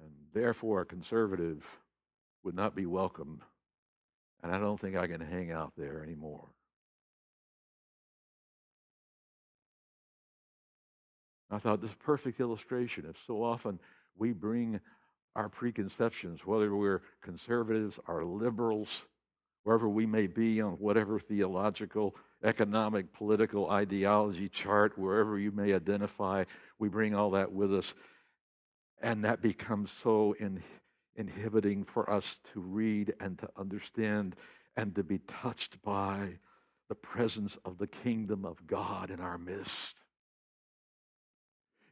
And 0.00 0.12
therefore, 0.32 0.82
a 0.82 0.86
conservative 0.86 1.64
would 2.44 2.54
not 2.54 2.76
be 2.76 2.86
welcome 2.86 3.40
and 4.42 4.54
I 4.54 4.58
don't 4.58 4.80
think 4.80 4.96
I 4.96 5.06
can 5.06 5.20
hang 5.20 5.50
out 5.50 5.72
there 5.76 6.02
anymore. 6.02 6.48
I 11.50 11.58
thought 11.58 11.82
this 11.82 11.90
perfect 12.04 12.40
illustration 12.40 13.06
of 13.06 13.16
so 13.26 13.42
often 13.42 13.78
we 14.16 14.32
bring 14.32 14.80
our 15.34 15.48
preconceptions, 15.48 16.40
whether 16.44 16.74
we're 16.74 17.02
conservatives 17.22 17.96
or 18.06 18.24
liberals, 18.24 18.88
wherever 19.64 19.88
we 19.88 20.06
may 20.06 20.26
be 20.26 20.60
on 20.60 20.72
whatever 20.72 21.18
theological 21.18 22.14
economic, 22.44 23.12
political 23.12 23.68
ideology 23.70 24.48
chart, 24.48 24.96
wherever 24.98 25.38
you 25.38 25.50
may 25.50 25.72
identify. 25.72 26.44
We 26.78 26.88
bring 26.88 27.14
all 27.14 27.32
that 27.32 27.52
with 27.52 27.74
us. 27.74 27.94
And 29.02 29.24
that 29.24 29.42
becomes 29.42 29.90
so 30.02 30.34
in, 30.38 30.62
inhibiting 31.16 31.84
for 31.84 32.08
us 32.10 32.36
to 32.52 32.60
read 32.60 33.14
and 33.20 33.38
to 33.38 33.48
understand 33.56 34.36
and 34.76 34.94
to 34.94 35.02
be 35.02 35.18
touched 35.42 35.82
by 35.82 36.30
the 36.88 36.94
presence 36.94 37.56
of 37.64 37.78
the 37.78 37.86
kingdom 37.86 38.44
of 38.44 38.66
God 38.66 39.10
in 39.10 39.20
our 39.20 39.38
midst. 39.38 39.94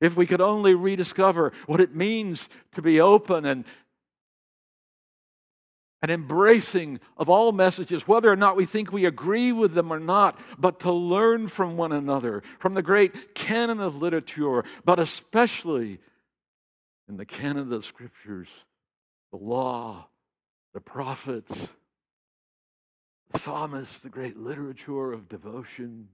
If 0.01 0.17
we 0.17 0.27
could 0.27 0.41
only 0.41 0.75
rediscover 0.75 1.53
what 1.67 1.81
it 1.81 1.95
means 1.95 2.49
to 2.75 2.83
be 2.83 3.01
open 3.01 3.45
and 3.45 3.65
an 6.03 6.11
embracing 6.11 7.01
of 7.17 7.29
all 7.29 7.51
messages, 7.51 8.07
whether 8.07 8.31
or 8.31 8.37
not 8.37 8.57
we 8.57 8.67
think 8.67 8.93
we 8.93 9.05
agree 9.05 9.51
with 9.51 9.75
them 9.75 9.93
or 9.93 9.99
not, 9.99 10.39
but 10.57 10.81
to 10.81 10.93
learn 10.93 11.49
from 11.49 11.77
one 11.77 11.91
another, 11.91 12.43
from 12.61 12.75
the 12.75 12.83
great 12.83 13.35
canon 13.35 13.81
of 13.81 13.97
literature, 13.97 14.65
but 14.85 15.01
especially 15.01 15.99
in 17.09 17.17
the 17.17 17.27
canon 17.27 17.59
of 17.59 17.69
the 17.69 17.83
scriptures, 17.83 18.49
the 19.31 19.39
law, 19.39 20.07
the 20.75 20.81
prophets, 20.81 21.69
the 23.33 23.39
psalmists, 23.39 23.99
the 23.99 24.09
great 24.09 24.39
literature 24.39 25.13
of 25.13 25.29
devotion, 25.29 26.09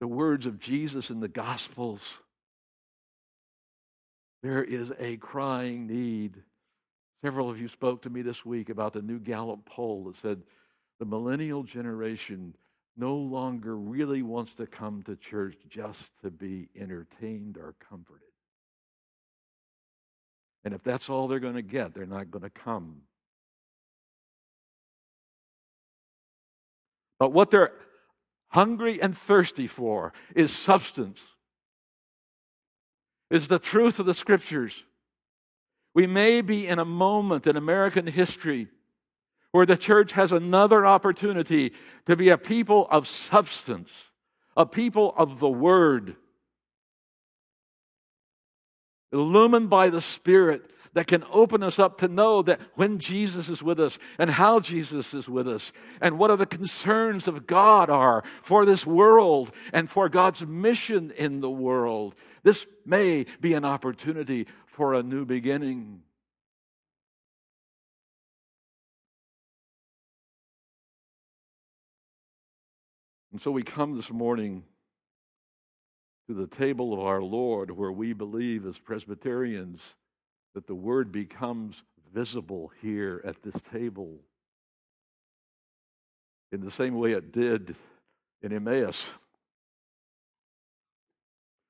the 0.00 0.06
words 0.06 0.46
of 0.46 0.58
Jesus 0.58 1.10
in 1.10 1.20
the 1.20 1.28
Gospels. 1.28 2.00
There 4.42 4.62
is 4.62 4.92
a 4.98 5.16
crying 5.16 5.86
need 5.86 6.42
Several 7.26 7.50
of 7.50 7.58
you 7.58 7.68
spoke 7.68 8.02
to 8.02 8.10
me 8.10 8.22
this 8.22 8.44
week 8.44 8.68
about 8.68 8.92
the 8.92 9.02
new 9.02 9.18
Gallup 9.18 9.64
poll 9.66 10.04
that 10.04 10.20
said 10.22 10.42
the 11.00 11.04
millennial 11.04 11.64
generation 11.64 12.54
no 12.96 13.16
longer 13.16 13.76
really 13.76 14.22
wants 14.22 14.52
to 14.58 14.66
come 14.66 15.02
to 15.02 15.16
church 15.16 15.56
just 15.68 15.98
to 16.22 16.30
be 16.30 16.68
entertained 16.78 17.56
or 17.56 17.74
comforted. 17.88 18.28
And 20.66 20.74
if 20.74 20.82
that's 20.82 21.08
all 21.08 21.28
they're 21.28 21.38
going 21.38 21.54
to 21.54 21.62
get, 21.62 21.94
they're 21.94 22.06
not 22.06 22.28
going 22.28 22.42
to 22.42 22.50
come. 22.50 23.02
But 27.20 27.32
what 27.32 27.52
they're 27.52 27.70
hungry 28.48 29.00
and 29.00 29.16
thirsty 29.16 29.68
for 29.68 30.12
is 30.34 30.50
substance, 30.50 31.20
is 33.30 33.46
the 33.46 33.60
truth 33.60 34.00
of 34.00 34.06
the 34.06 34.12
scriptures. 34.12 34.82
We 35.94 36.08
may 36.08 36.40
be 36.40 36.66
in 36.66 36.80
a 36.80 36.84
moment 36.84 37.46
in 37.46 37.56
American 37.56 38.08
history 38.08 38.66
where 39.52 39.66
the 39.66 39.76
church 39.76 40.10
has 40.12 40.32
another 40.32 40.84
opportunity 40.84 41.74
to 42.06 42.16
be 42.16 42.30
a 42.30 42.38
people 42.38 42.88
of 42.90 43.06
substance, 43.06 43.90
a 44.56 44.66
people 44.66 45.14
of 45.16 45.38
the 45.38 45.48
Word, 45.48 46.16
illumined 49.12 49.70
by 49.70 49.90
the 49.90 50.00
Spirit 50.00 50.70
that 50.96 51.06
can 51.06 51.24
open 51.30 51.62
us 51.62 51.78
up 51.78 51.98
to 51.98 52.08
know 52.08 52.40
that 52.42 52.58
when 52.74 52.98
Jesus 52.98 53.50
is 53.50 53.62
with 53.62 53.78
us 53.78 53.98
and 54.18 54.30
how 54.30 54.60
Jesus 54.60 55.12
is 55.12 55.28
with 55.28 55.46
us 55.46 55.70
and 56.00 56.18
what 56.18 56.30
are 56.30 56.38
the 56.38 56.46
concerns 56.46 57.28
of 57.28 57.46
God 57.46 57.90
are 57.90 58.24
for 58.42 58.64
this 58.64 58.86
world 58.86 59.50
and 59.74 59.90
for 59.90 60.08
God's 60.08 60.40
mission 60.46 61.10
in 61.10 61.40
the 61.40 61.50
world. 61.50 62.14
This 62.44 62.66
may 62.86 63.26
be 63.42 63.52
an 63.52 63.66
opportunity 63.66 64.46
for 64.68 64.94
a 64.94 65.02
new 65.02 65.26
beginning. 65.26 66.00
And 73.32 73.42
so 73.42 73.50
we 73.50 73.62
come 73.62 73.96
this 73.96 74.10
morning 74.10 74.64
to 76.26 76.34
the 76.34 76.46
table 76.46 76.92
of 76.92 77.00
our 77.00 77.22
Lord 77.22 77.70
where 77.70 77.92
we 77.92 78.12
believe 78.12 78.66
as 78.66 78.78
Presbyterians 78.78 79.80
that 80.54 80.66
the 80.66 80.74
Word 80.74 81.12
becomes 81.12 81.76
visible 82.14 82.72
here 82.80 83.22
at 83.24 83.42
this 83.42 83.60
table. 83.72 84.18
In 86.52 86.64
the 86.64 86.70
same 86.70 86.94
way 86.94 87.12
it 87.12 87.32
did 87.32 87.76
in 88.42 88.52
Emmaus 88.52 89.08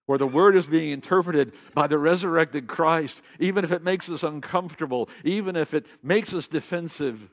where 0.07 0.19
the 0.19 0.27
word 0.27 0.57
is 0.57 0.67
being 0.67 0.91
interpreted 0.91 1.53
by 1.75 1.87
the 1.87 1.99
resurrected 1.99 2.67
Christ, 2.69 3.21
even 3.41 3.65
if 3.65 3.73
it 3.73 3.83
makes 3.83 4.09
us 4.09 4.23
uncomfortable, 4.23 5.09
even 5.25 5.57
if 5.57 5.75
it 5.75 5.85
makes 6.03 6.33
us 6.33 6.47
defensive, 6.47 7.29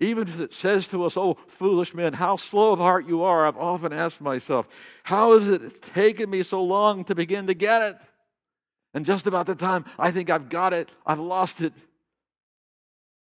even 0.00 0.28
if 0.28 0.38
it 0.38 0.54
says 0.54 0.86
to 0.88 1.04
us, 1.04 1.16
Oh, 1.16 1.36
foolish 1.58 1.92
men, 1.92 2.12
how 2.12 2.36
slow 2.36 2.72
of 2.72 2.78
heart 2.78 3.08
you 3.08 3.22
are, 3.22 3.46
I've 3.46 3.56
often 3.56 3.92
asked 3.92 4.20
myself, 4.20 4.66
how 5.02 5.38
has 5.38 5.48
it 5.48 5.82
taken 5.82 6.30
me 6.30 6.42
so 6.42 6.62
long 6.62 7.04
to 7.04 7.14
begin 7.14 7.48
to 7.48 7.54
get 7.54 7.82
it? 7.82 7.96
And 8.94 9.04
just 9.04 9.26
about 9.26 9.46
the 9.46 9.54
time 9.54 9.84
I 9.98 10.10
think 10.10 10.30
I've 10.30 10.48
got 10.48 10.72
it, 10.72 10.90
I've 11.04 11.18
lost 11.18 11.60
it. 11.60 11.72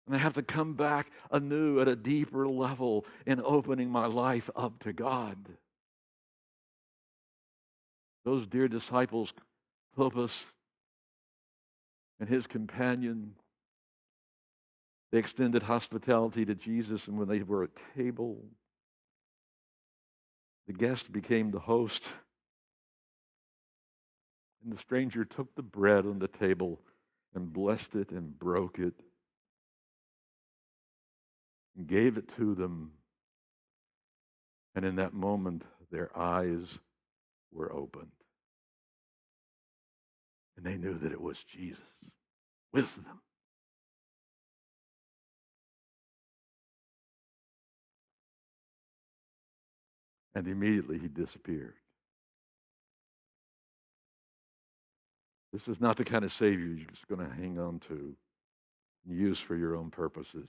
And 0.06 0.16
I 0.16 0.20
have 0.20 0.36
to 0.36 0.44
come 0.44 0.74
back 0.74 1.12
anew 1.32 1.82
at 1.82 1.88
a 1.88 1.96
deeper 1.96 2.48
level 2.48 3.06
in 3.26 3.42
opening 3.44 3.90
my 3.90 4.06
life 4.06 4.50
up 4.56 4.80
to 4.84 4.94
God. 4.94 5.38
Those 8.24 8.48
dear 8.48 8.68
disciples, 8.68 9.34
Cleopas 9.98 10.32
and 12.20 12.30
his 12.30 12.48
companion, 12.48 13.34
they 15.12 15.20
extended 15.20 15.64
hospitality 15.64 16.46
to 16.46 16.56
Jesus, 16.56 17.08
and 17.08 17.18
when 17.18 17.28
they 17.28 17.42
were 17.42 17.64
at 17.64 17.70
table, 17.96 18.44
the 20.68 20.74
guest 20.74 21.12
became 21.12 21.52
the 21.52 21.60
host. 21.60 22.04
And 24.64 24.74
the 24.74 24.82
stranger 24.82 25.24
took 25.24 25.56
the 25.56 25.62
bread 25.62 26.06
on 26.06 26.20
the 26.20 26.28
table 26.28 26.82
and 27.34 27.54
blessed 27.54 27.96
it 27.96 28.12
and 28.12 28.38
broke 28.38 28.80
it 28.80 28.94
and 31.78 31.88
gave 31.88 32.18
it 32.18 32.30
to 32.36 32.54
them. 32.56 32.92
And 34.76 34.84
in 34.84 34.98
that 34.98 35.14
moment, 35.14 35.64
their 35.90 36.16
eyes 36.18 36.66
were 37.54 37.72
opened. 37.72 38.12
And 40.58 40.66
they 40.66 40.76
knew 40.76 40.98
that 40.98 41.12
it 41.12 41.22
was 41.22 41.38
Jesus 41.54 41.80
with 42.74 42.94
them. 42.96 43.22
And 50.38 50.48
immediately 50.48 51.00
he 51.00 51.08
disappeared. 51.08 51.74
This 55.52 55.68
is 55.68 55.82
not 55.82 55.98
the 55.98 56.06
kind 56.06 56.24
of 56.24 56.32
Savior 56.32 56.68
you're 56.68 56.86
just 56.92 57.08
going 57.08 57.28
to 57.28 57.36
hang 57.36 57.58
on 57.58 57.80
to 57.88 58.16
and 59.08 59.18
use 59.18 59.40
for 59.40 59.56
your 59.56 59.76
own 59.76 59.90
purposes. 59.90 60.48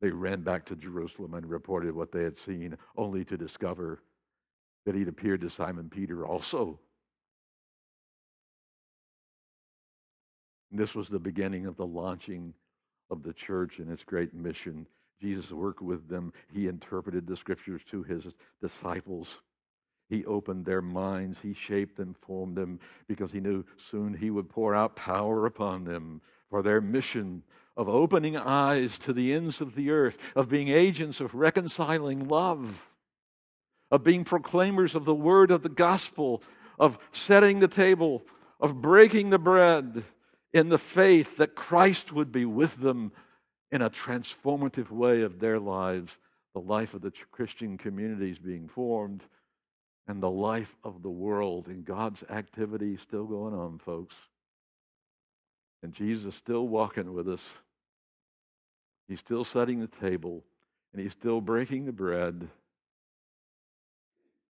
They 0.00 0.10
ran 0.10 0.40
back 0.40 0.64
to 0.66 0.74
Jerusalem 0.74 1.34
and 1.34 1.48
reported 1.48 1.94
what 1.94 2.10
they 2.10 2.24
had 2.24 2.34
seen, 2.44 2.76
only 2.96 3.24
to 3.24 3.36
discover 3.36 4.02
that 4.84 4.96
he'd 4.96 5.06
appeared 5.06 5.42
to 5.42 5.50
Simon 5.50 5.88
Peter 5.88 6.26
also. 6.26 6.76
And 10.72 10.80
this 10.80 10.96
was 10.96 11.06
the 11.06 11.20
beginning 11.20 11.66
of 11.66 11.76
the 11.76 11.86
launching 11.86 12.52
of 13.10 13.22
the 13.22 13.32
church 13.32 13.78
and 13.78 13.88
its 13.92 14.02
great 14.02 14.34
mission. 14.34 14.88
Jesus 15.20 15.50
worked 15.50 15.82
with 15.82 16.08
them. 16.08 16.32
He 16.52 16.68
interpreted 16.68 17.26
the 17.26 17.36
scriptures 17.36 17.82
to 17.90 18.02
his 18.02 18.24
disciples. 18.62 19.28
He 20.08 20.24
opened 20.24 20.64
their 20.64 20.82
minds. 20.82 21.38
He 21.42 21.54
shaped 21.54 21.98
and 21.98 22.16
formed 22.26 22.56
them 22.56 22.80
because 23.08 23.30
he 23.32 23.40
knew 23.40 23.64
soon 23.90 24.14
he 24.14 24.30
would 24.30 24.48
pour 24.48 24.74
out 24.74 24.96
power 24.96 25.46
upon 25.46 25.84
them 25.84 26.20
for 26.50 26.62
their 26.62 26.80
mission 26.80 27.42
of 27.76 27.88
opening 27.88 28.36
eyes 28.36 28.98
to 28.98 29.12
the 29.12 29.32
ends 29.32 29.60
of 29.60 29.74
the 29.74 29.90
earth, 29.90 30.18
of 30.34 30.48
being 30.48 30.68
agents 30.68 31.20
of 31.20 31.34
reconciling 31.34 32.26
love 32.26 32.80
of 33.90 34.04
being 34.04 34.24
proclaimers 34.24 34.94
of 34.94 35.04
the 35.04 35.14
word 35.14 35.50
of 35.50 35.62
the 35.62 35.68
gospel, 35.68 36.42
of 36.78 36.98
setting 37.12 37.60
the 37.60 37.68
table, 37.68 38.22
of 38.60 38.80
breaking 38.80 39.30
the 39.30 39.38
bread 39.38 40.04
in 40.52 40.68
the 40.68 40.78
faith 40.78 41.36
that 41.36 41.54
Christ 41.54 42.12
would 42.12 42.32
be 42.32 42.44
with 42.44 42.76
them 42.76 43.12
in 43.70 43.82
a 43.82 43.90
transformative 43.90 44.90
way 44.90 45.22
of 45.22 45.38
their 45.38 45.58
lives, 45.58 46.10
the 46.54 46.60
life 46.60 46.94
of 46.94 47.02
the 47.02 47.12
Christian 47.30 47.78
communities 47.78 48.38
being 48.38 48.68
formed, 48.68 49.22
and 50.06 50.22
the 50.22 50.30
life 50.30 50.74
of 50.84 51.02
the 51.02 51.10
world 51.10 51.66
and 51.66 51.84
God's 51.84 52.22
activity 52.30 52.98
still 53.02 53.24
going 53.24 53.54
on, 53.54 53.78
folks. 53.84 54.14
And 55.82 55.92
Jesus 55.92 56.34
still 56.34 56.66
walking 56.66 57.12
with 57.12 57.28
us. 57.28 57.42
He's 59.06 59.20
still 59.20 59.44
setting 59.44 59.80
the 59.80 60.08
table, 60.08 60.44
and 60.92 61.02
he's 61.02 61.12
still 61.12 61.40
breaking 61.40 61.84
the 61.84 61.92
bread 61.92 62.48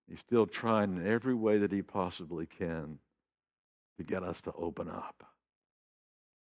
He's 0.09 0.21
still 0.21 0.47
trying 0.47 0.97
in 0.97 1.07
every 1.07 1.35
way 1.35 1.59
that 1.59 1.73
he 1.73 1.83
possibly 1.83 2.47
can 2.47 2.99
to 3.99 4.05
get 4.05 4.23
us 4.23 4.37
to 4.45 4.53
open 4.53 4.89
up. 4.89 5.23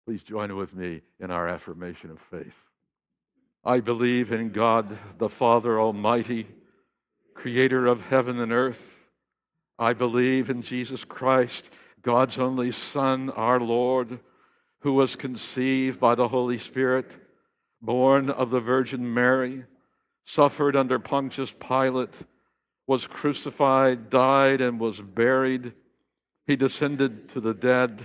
Please 0.07 0.23
join 0.23 0.55
with 0.55 0.75
me 0.75 1.01
in 1.19 1.31
our 1.31 1.49
affirmation 1.49 2.11
of 2.11 2.19
faith. 2.31 2.53
I 3.65 3.81
believe 3.81 4.33
in 4.33 4.51
God, 4.51 4.99
the 5.17 5.31
Father 5.31 5.81
Almighty, 5.81 6.47
creator 7.33 7.87
of 7.87 8.03
heaven 8.03 8.39
and 8.39 8.53
earth. 8.53 8.83
I 9.79 9.95
believe 9.95 10.51
in 10.51 10.61
Jesus 10.61 11.05
Christ, 11.05 11.65
God's 12.03 12.39
only 12.39 12.71
Son, 12.71 13.31
our 13.31 13.59
Lord, 13.59 14.21
who 14.81 14.93
was 14.93 15.17
conceived 15.17 15.99
by 15.99 16.15
the 16.15 16.29
Holy 16.29 16.59
Spirit, 16.59 17.11
born 17.81 18.29
of 18.29 18.51
the 18.51 18.61
Virgin 18.61 19.15
Mary, 19.15 19.65
suffered 20.27 20.77
under 20.77 20.99
Pontius 20.99 21.51
Pilate, 21.51 22.13
was 22.87 23.07
crucified, 23.07 24.11
died, 24.11 24.61
and 24.61 24.79
was 24.79 25.01
buried. 25.01 25.73
He 26.47 26.57
descended 26.57 27.31
to 27.31 27.41
the 27.41 27.55
dead. 27.55 28.05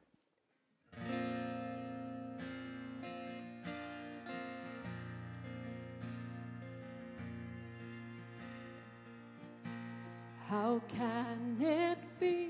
How 10.51 10.81
can 10.89 11.55
it 11.61 11.97
be 12.19 12.49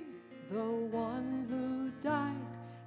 the 0.50 0.72
one 0.90 1.46
who 1.48 1.92
died 2.02 2.34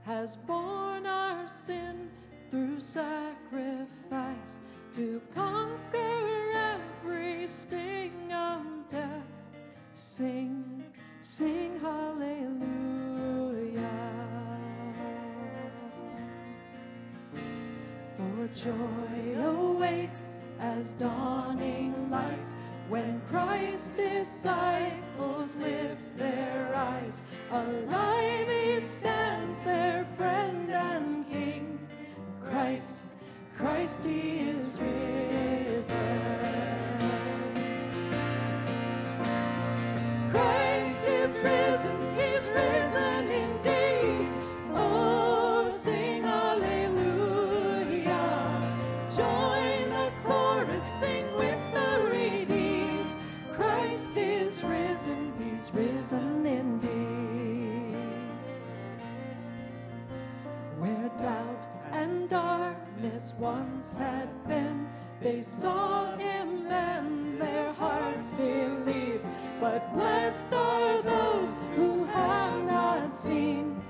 has 0.03 0.37
borne 0.39 1.07
our 1.07 1.47
sin 1.47 2.11
through 2.51 2.81
sacrifice 2.81 4.59
to 4.91 5.23
conquer 5.33 6.51
every 6.53 7.47
sting 7.47 8.33
of 8.33 8.67
death? 8.89 9.23
Sing, 9.95 10.83
sing 11.21 11.79
hallelujah. 11.79 12.61
For 18.17 18.49
joy 18.53 19.39
awaits 19.39 20.41
as 20.59 20.95
dawning 20.95 22.11
light 22.11 22.51
when 22.89 23.21
Christ's 23.27 23.93
disciples 23.93 25.55
lift 25.57 26.17
their 26.17 26.73
eyes. 26.75 27.23
Alive 27.51 28.49
he 28.49 28.81
stands, 28.81 29.63
their 29.63 30.07
friend 30.17 30.71
and 30.71 31.29
king. 31.29 31.79
Christ, 32.49 32.97
Christ 33.57 34.05
he 34.05 34.41
is 34.41 34.79
risen. 34.79 36.44
Saw 65.45 66.17
him 66.17 66.67
and 66.71 67.41
their 67.41 67.73
hearts 67.73 68.31
believed. 68.31 69.29
But 69.61 69.93
blessed 69.95 70.53
are 70.53 71.03
those 71.03 71.53
who 71.77 72.05
have 72.05 72.65
not 72.65 73.15
seen, 73.15 73.83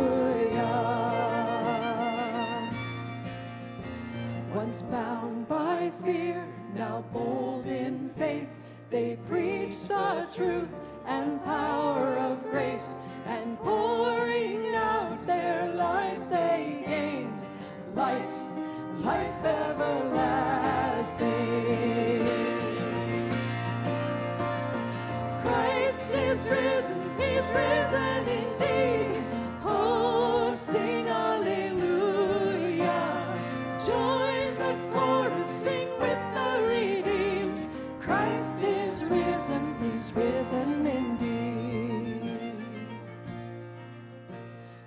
Once 4.53 4.82
bound 4.82 5.49
by 5.49 5.93
fear, 6.05 6.45
now 6.74 7.05
bold 7.12 7.66
in 7.66 8.11
faith, 8.18 8.49
they 8.91 9.16
preach 9.28 9.82
the 9.82 10.26
truth 10.35 10.68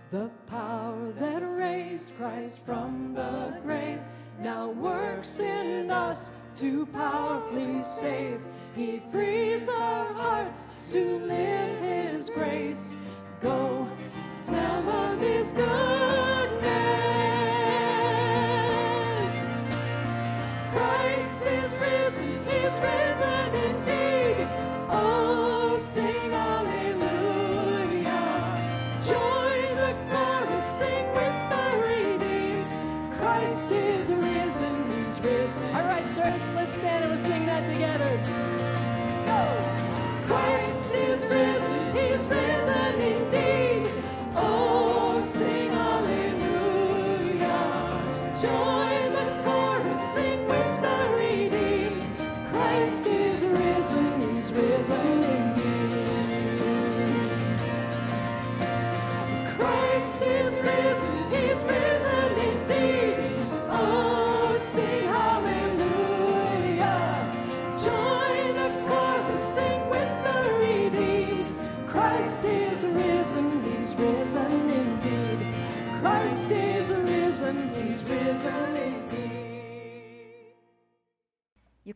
The 0.09 0.29
power 0.47 1.11
that 1.19 1.39
raised 1.39 2.15
Christ 2.15 2.61
from 2.65 3.13
the 3.13 3.59
grave 3.61 3.99
now 4.39 4.69
works 4.69 5.39
in 5.39 5.91
us 5.91 6.31
to 6.55 6.85
powerfully 6.85 7.83
save. 7.83 8.39
He 8.73 9.01
frees 9.11 9.67
our 9.67 10.13
hearts 10.13 10.65
to 10.91 11.19
live 11.19 11.81
His 11.81 12.29
grace. 12.29 12.93
Go 13.41 13.85
tell 14.45 14.89
of 14.89 15.19
His 15.19 15.51
goodness. 15.51 16.16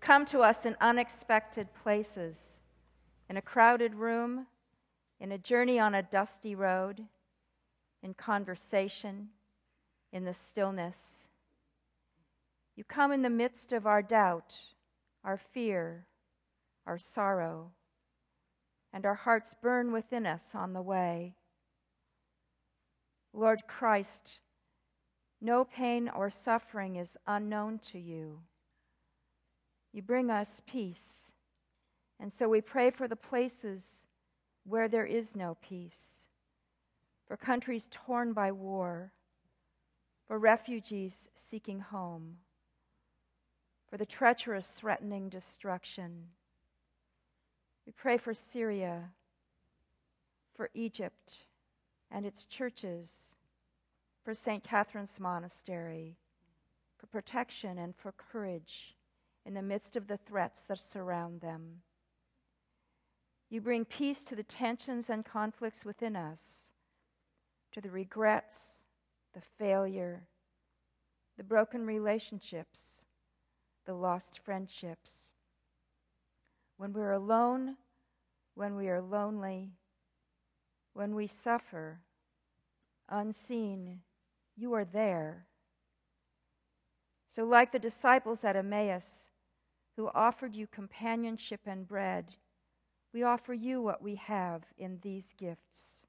Come 0.02 0.26
to 0.26 0.40
us 0.42 0.66
in 0.66 0.76
unexpected 0.82 1.68
places, 1.74 2.36
in 3.30 3.38
a 3.38 3.42
crowded 3.42 3.96
room, 3.96 4.48
in 5.20 5.32
a 5.32 5.38
journey 5.38 5.80
on 5.80 5.96
a 5.96 6.04
dusty 6.04 6.56
road, 6.56 7.06
in 8.02 8.14
conversation, 8.16 9.30
in 10.12 10.26
the 10.26 10.34
stillness. 10.34 11.28
You 12.76 12.84
come 12.84 13.12
in 13.12 13.22
the 13.22 13.30
midst 13.30 13.72
of 13.72 13.86
our 13.86 14.02
doubt, 14.02 14.58
our 15.24 15.38
fear, 15.38 16.08
our 16.88 16.98
sorrow, 16.98 17.72
and 18.92 19.06
our 19.06 19.16
hearts 19.16 19.56
burn 19.62 19.92
within 19.92 20.26
us 20.26 20.44
on 20.56 20.74
the 20.74 20.82
way. 20.82 21.36
Lord 23.34 23.62
Christ, 23.68 24.40
no 25.40 25.64
pain 25.64 26.10
or 26.10 26.30
suffering 26.30 26.96
is 26.96 27.16
unknown 27.28 27.80
to 27.92 28.00
you. 28.00 28.40
You 29.94 30.02
bring 30.02 30.30
us 30.30 30.62
peace. 30.66 31.32
And 32.20 32.34
so 32.34 32.48
we 32.48 32.62
pray 32.62 32.92
for 32.92 33.08
the 33.08 33.16
places 33.16 34.06
where 34.64 34.88
there 34.88 35.06
is 35.06 35.36
no 35.36 35.58
peace, 35.62 36.28
for 37.28 37.36
countries 37.36 37.88
torn 37.90 38.32
by 38.32 38.52
war, 38.52 39.12
for 40.28 40.38
refugees 40.38 41.30
seeking 41.34 41.80
home, 41.80 42.38
for 43.90 43.98
the 43.98 44.06
treacherous 44.06 44.68
threatening 44.68 45.30
destruction. 45.30 46.28
We 47.88 47.92
pray 47.92 48.18
for 48.18 48.36
Syria, 48.36 49.10
for 50.56 50.70
Egypt 50.76 51.48
and 52.12 52.26
its 52.26 52.46
churches, 52.46 53.34
for 54.24 54.36
St. 54.36 54.64
Catherine's 54.64 55.20
Monastery, 55.20 56.18
for 57.00 57.08
protection 57.08 57.80
and 57.80 57.96
for 57.96 58.12
courage 58.12 58.96
in 59.46 59.54
the 59.54 59.62
midst 59.62 59.96
of 59.96 60.08
the 60.08 60.18
threats 60.18 60.64
that 60.66 60.80
surround 60.80 61.42
them. 61.42 61.82
You 63.50 63.62
bring 63.62 63.86
peace 63.86 64.24
to 64.26 64.36
the 64.36 64.44
tensions 64.44 65.10
and 65.10 65.26
conflicts 65.26 65.84
within 65.84 66.16
us, 66.16 66.72
to 67.74 67.82
the 67.82 67.90
regrets, 67.90 68.84
the 69.34 69.42
failure, 69.58 70.28
the 71.38 71.44
broken 71.44 71.86
relationships, 71.86 73.04
the 73.86 73.94
lost 73.94 74.40
friendships. 74.44 75.32
When 76.78 76.94
we're 76.94 77.12
alone, 77.12 77.78
when 78.56 78.76
we 78.76 78.90
are 78.90 79.02
lonely, 79.02 79.72
when 80.94 81.16
we 81.16 81.28
suffer, 81.28 82.00
unseen, 83.10 84.02
you 84.56 84.74
are 84.74 84.86
there. 84.86 85.48
So, 87.28 87.44
like 87.44 87.72
the 87.72 87.80
disciples 87.80 88.44
at 88.44 88.56
Emmaus, 88.56 89.31
who 90.02 90.10
offered 90.16 90.56
you 90.56 90.66
companionship 90.66 91.60
and 91.68 91.88
bread, 91.88 92.34
we 93.14 93.22
offer 93.22 93.54
you 93.54 93.84
what 93.84 94.02
we 94.02 94.16
have 94.16 94.64
in 94.80 94.98
these 95.04 95.36
gifts. 95.38 96.08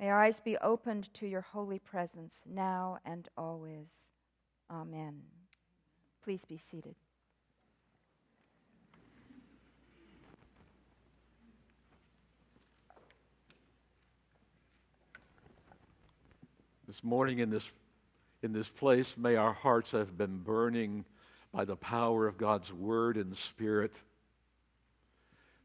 May 0.00 0.08
our 0.08 0.22
eyes 0.22 0.40
be 0.40 0.56
opened 0.56 1.12
to 1.12 1.26
your 1.26 1.42
holy 1.42 1.78
presence 1.78 2.32
now 2.46 2.96
and 3.04 3.28
always. 3.36 3.88
Amen. 4.70 5.20
Please 6.24 6.46
be 6.46 6.56
seated. 6.56 6.94
This 16.86 17.04
morning 17.04 17.40
in 17.40 17.50
this, 17.50 17.70
in 18.42 18.54
this 18.54 18.70
place, 18.70 19.14
may 19.18 19.36
our 19.36 19.52
hearts 19.52 19.90
have 19.90 20.16
been 20.16 20.38
burning 20.38 21.04
by 21.52 21.64
the 21.64 21.76
power 21.76 22.26
of 22.26 22.38
God's 22.38 22.72
Word 22.72 23.16
and 23.16 23.36
Spirit 23.36 23.92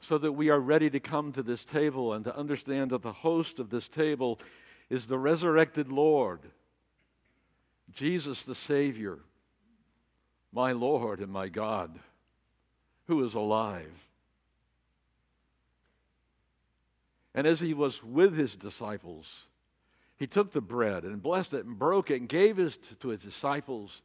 so 0.04 0.18
that 0.18 0.34
we 0.34 0.50
are 0.50 0.60
ready 0.60 0.90
to 0.90 1.00
come 1.00 1.32
to 1.32 1.44
this 1.44 1.64
table 1.64 2.14
and 2.14 2.26
to 2.26 2.38
understand 2.38 2.92
that 2.92 3.02
the 3.02 3.14
host 3.14 3.60
of 3.60 3.70
this 3.70 3.88
table 3.88 4.40
is 4.90 5.08
the 5.08 5.18
resurrected 5.18 5.90
Lord, 5.90 6.42
Jesus 7.94 8.42
the 8.44 8.56
Savior, 8.56 9.20
my 10.52 10.74
Lord 10.74 11.20
and 11.20 11.32
my 11.32 11.48
God, 11.48 11.98
who 13.08 13.24
is 13.26 13.34
alive. 13.34 13.92
And 17.34 17.48
as 17.48 17.60
he 17.60 17.74
was 17.74 18.04
with 18.04 18.38
his 18.38 18.56
disciples, 18.56 19.26
he 20.18 20.28
took 20.28 20.52
the 20.52 20.62
bread 20.62 21.04
and 21.04 21.24
blessed 21.24 21.54
it 21.54 21.66
and 21.66 21.80
broke 21.80 22.12
it 22.12 22.20
and 22.20 22.30
gave 22.30 22.60
it 22.60 22.78
to 23.00 23.08
his 23.08 23.22
disciples. 23.22 24.02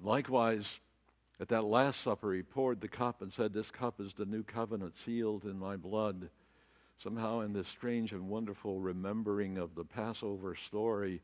Likewise, 0.00 0.66
at 1.40 1.48
that 1.48 1.64
Last 1.64 2.02
Supper, 2.02 2.32
he 2.32 2.42
poured 2.42 2.80
the 2.80 2.88
cup 2.88 3.22
and 3.22 3.32
said, 3.32 3.52
This 3.52 3.70
cup 3.70 4.00
is 4.00 4.12
the 4.14 4.26
new 4.26 4.42
covenant 4.42 4.94
sealed 5.04 5.44
in 5.44 5.58
my 5.58 5.76
blood. 5.76 6.30
Somehow, 7.02 7.40
in 7.40 7.52
this 7.52 7.68
strange 7.68 8.12
and 8.12 8.28
wonderful 8.28 8.80
remembering 8.80 9.58
of 9.58 9.74
the 9.74 9.84
Passover 9.84 10.56
story 10.66 11.20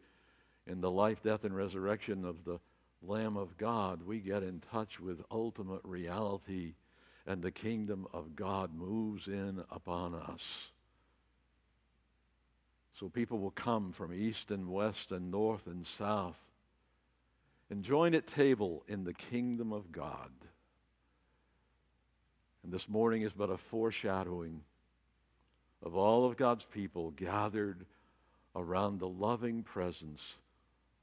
in 0.66 0.80
the 0.80 0.90
life, 0.90 1.22
death, 1.22 1.44
and 1.44 1.54
resurrection 1.54 2.24
of 2.24 2.44
the 2.44 2.58
Lamb 3.02 3.36
of 3.36 3.56
God, 3.58 4.02
we 4.02 4.20
get 4.20 4.42
in 4.42 4.62
touch 4.70 5.00
with 5.00 5.20
ultimate 5.30 5.82
reality, 5.84 6.74
and 7.26 7.42
the 7.42 7.50
kingdom 7.50 8.06
of 8.12 8.36
God 8.36 8.72
moves 8.74 9.26
in 9.26 9.62
upon 9.70 10.14
us. 10.14 10.40
So 12.98 13.08
people 13.08 13.40
will 13.40 13.50
come 13.50 13.92
from 13.92 14.14
east 14.14 14.50
and 14.50 14.68
west 14.68 15.10
and 15.10 15.30
north 15.30 15.66
and 15.66 15.84
south 15.98 16.36
and 17.70 17.82
join 17.82 18.14
at 18.14 18.26
table 18.26 18.84
in 18.88 19.04
the 19.04 19.14
kingdom 19.14 19.72
of 19.72 19.90
God. 19.90 20.30
And 22.62 22.72
this 22.72 22.88
morning 22.88 23.22
is 23.22 23.32
but 23.32 23.50
a 23.50 23.58
foreshadowing 23.58 24.60
of 25.82 25.96
all 25.96 26.24
of 26.24 26.36
God's 26.36 26.64
people 26.72 27.10
gathered 27.10 27.84
around 28.56 28.98
the 28.98 29.08
loving 29.08 29.62
presence 29.62 30.20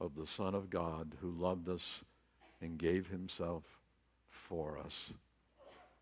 of 0.00 0.14
the 0.16 0.26
Son 0.26 0.54
of 0.54 0.70
God 0.70 1.14
who 1.20 1.30
loved 1.30 1.68
us 1.68 1.82
and 2.60 2.78
gave 2.78 3.06
himself 3.06 3.62
for 4.48 4.78
us. 4.78 4.94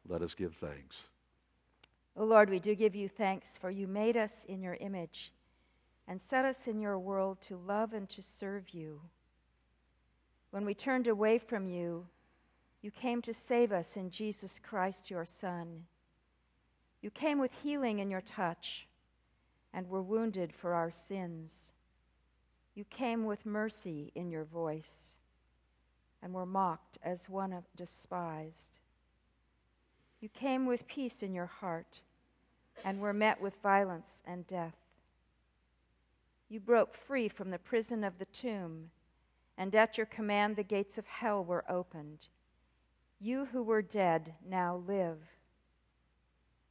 Let 0.09 0.23
us 0.23 0.35
give 0.35 0.55
thanks. 0.55 0.97
O 2.17 2.23
oh 2.23 2.27
Lord, 2.27 2.51
we 2.51 2.59
do 2.59 2.75
give 2.75 2.95
you 2.95 3.09
thanks, 3.09 3.57
for 3.59 3.71
you 3.71 3.87
made 3.87 4.17
us 4.17 4.45
in 4.49 4.63
your 4.63 4.75
image 4.81 5.33
and 6.09 6.21
set 6.21 6.45
us 6.45 6.67
in 6.67 6.81
your 6.81 6.99
world 6.99 7.39
to 7.43 7.57
love 7.57 7.93
and 7.93 8.09
to 8.09 8.23
serve 8.23 8.71
you. 8.71 9.01
When 10.51 10.65
we 10.65 10.75
turned 10.75 11.07
away 11.07 11.39
from 11.39 11.69
you, 11.69 12.07
you 12.83 12.91
came 12.91 13.23
to 13.23 13.35
save 13.35 13.73
us 13.73 13.97
in 13.97 14.11
Jesus 14.11 14.59
Christ, 14.59 15.11
your 15.11 15.27
Son. 15.27 15.85
You 17.03 17.11
came 17.11 17.39
with 17.39 17.53
healing 17.63 17.99
in 17.99 18.11
your 18.11 18.21
touch 18.21 18.89
and 19.73 19.89
were 19.89 20.03
wounded 20.03 20.53
for 20.53 20.75
our 20.75 20.91
sins. 20.91 21.73
You 22.75 22.85
came 22.85 23.25
with 23.25 23.47
mercy 23.47 24.11
in 24.15 24.31
your 24.31 24.45
voice 24.45 25.19
and 26.23 26.35
were 26.35 26.47
mocked 26.47 26.99
as 27.03 27.29
one 27.29 27.53
of 27.53 27.65
despised. 27.77 28.81
You 30.21 30.29
came 30.29 30.67
with 30.67 30.89
peace 30.89 31.23
in 31.23 31.33
your 31.33 31.47
heart 31.47 32.01
and 32.85 33.01
were 33.01 33.13
met 33.13 33.41
with 33.41 33.55
violence 33.63 34.23
and 34.27 34.47
death. 34.47 34.77
You 36.49 36.61
broke 36.61 36.95
free 36.95 37.29
from 37.29 37.51
the 37.51 37.59
prison 37.59 38.03
of 38.03 38.19
the 38.19 38.27
tomb 38.27 38.91
and 39.61 39.75
at 39.75 39.99
your 39.99 40.07
command 40.07 40.57
the 40.57 40.63
gates 40.63 40.97
of 40.97 41.07
hell 41.07 41.45
were 41.45 41.71
opened. 41.71 42.29
You 43.21 43.45
who 43.45 43.63
were 43.63 43.83
dead 43.83 44.33
now 44.49 44.83
live. 44.87 45.19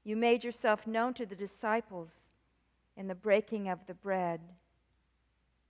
You 0.03 0.15
made 0.15 0.43
yourself 0.43 0.87
known 0.87 1.13
to 1.13 1.27
the 1.27 1.35
disciples 1.35 2.23
in 2.97 3.07
the 3.07 3.13
breaking 3.13 3.69
of 3.69 3.77
the 3.85 3.93
bread. 3.93 4.41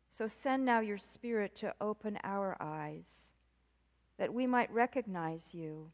So 0.09 0.29
send 0.29 0.63
now 0.63 0.79
your 0.79 0.97
Spirit 0.97 1.55
to 1.57 1.73
open 1.81 2.17
our 2.23 2.55
eyes, 2.61 3.31
that 4.17 4.33
we 4.33 4.47
might 4.47 4.71
recognize 4.71 5.53
you 5.53 5.91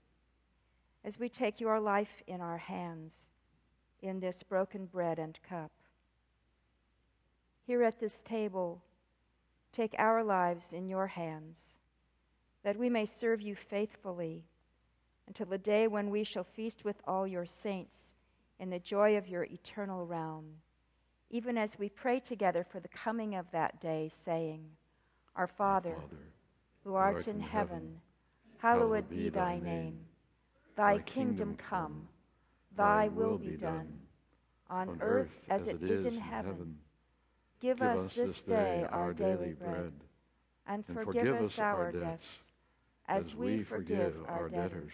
as 1.04 1.18
we 1.18 1.28
take 1.28 1.60
your 1.60 1.80
life 1.80 2.22
in 2.28 2.40
our 2.40 2.60
hands 2.60 3.14
in 4.04 4.20
this 4.20 4.44
broken 4.44 4.86
bread 4.86 5.18
and 5.18 5.40
cup. 5.42 5.72
Here 7.66 7.82
at 7.82 8.00
this 8.00 8.22
table, 8.22 8.84
Take 9.76 9.96
our 9.98 10.24
lives 10.24 10.72
in 10.72 10.88
your 10.88 11.08
hands, 11.08 11.76
that 12.64 12.78
we 12.78 12.90
may 12.90 13.06
serve 13.06 13.42
you 13.42 13.56
faithfully 13.56 14.46
until 15.28 15.48
the 15.48 15.58
day 15.58 15.88
when 15.88 16.10
we 16.10 16.24
shall 16.24 16.46
feast 16.46 16.86
with 16.86 16.96
all 17.06 17.28
your 17.28 17.46
saints 17.46 18.14
in 18.58 18.70
the 18.70 18.80
joy 18.80 19.18
of 19.18 19.28
your 19.28 19.44
eternal 19.44 20.06
realm, 20.06 20.46
even 21.30 21.58
as 21.58 21.78
we 21.78 21.90
pray 21.90 22.22
together 22.22 22.64
for 22.64 22.80
the 22.80 22.88
coming 22.88 23.36
of 23.36 23.52
that 23.52 23.82
day, 23.82 24.10
saying, 24.24 24.64
Our 25.36 25.48
Father, 25.48 25.90
Our 25.90 25.96
Father 25.96 26.18
who 26.86 26.96
art, 26.96 27.16
art 27.16 27.28
in, 27.28 27.42
heaven 27.42 28.00
hallowed 28.60 29.10
be 29.10 29.28
thy 29.28 29.60
name. 29.60 30.00
Thy 30.78 31.00
kingdom 31.00 31.58
come, 31.58 32.08
thy 32.78 33.10
will 33.10 33.38
be 33.38 33.58
done, 33.58 34.00
on 34.70 34.98
earth 35.02 35.32
as 35.50 35.68
it 35.68 35.84
is 35.84 36.06
in 36.06 36.18
heaven. 36.18 36.78
Give, 37.62 37.80
Give 37.80 37.88
us 37.88 38.14
this 38.14 38.42
day 38.42 38.86
our 38.90 39.14
daily 39.14 39.54
bread, 39.54 39.94
and 40.68 40.86
forgive 40.86 41.36
us 41.42 41.58
our 41.58 41.92
debts, 41.92 42.28
as 43.08 43.34
we 43.36 43.64
forgive 43.64 44.16
our 44.28 44.50
debtors. 44.50 44.94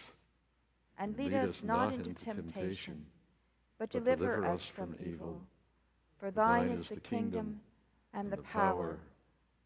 And 0.98 1.16
lead 1.18 1.34
us 1.34 1.62
not 1.64 1.92
into 1.92 2.14
temptation, 2.14 3.04
but 3.78 3.90
deliver 3.90 4.44
us 4.44 4.62
from 4.62 4.94
evil. 5.04 5.40
For 6.20 6.30
thine 6.30 6.68
is 6.68 6.88
the 6.88 7.00
kingdom, 7.00 7.60
and 8.14 8.30
the 8.30 8.36
power, 8.36 8.98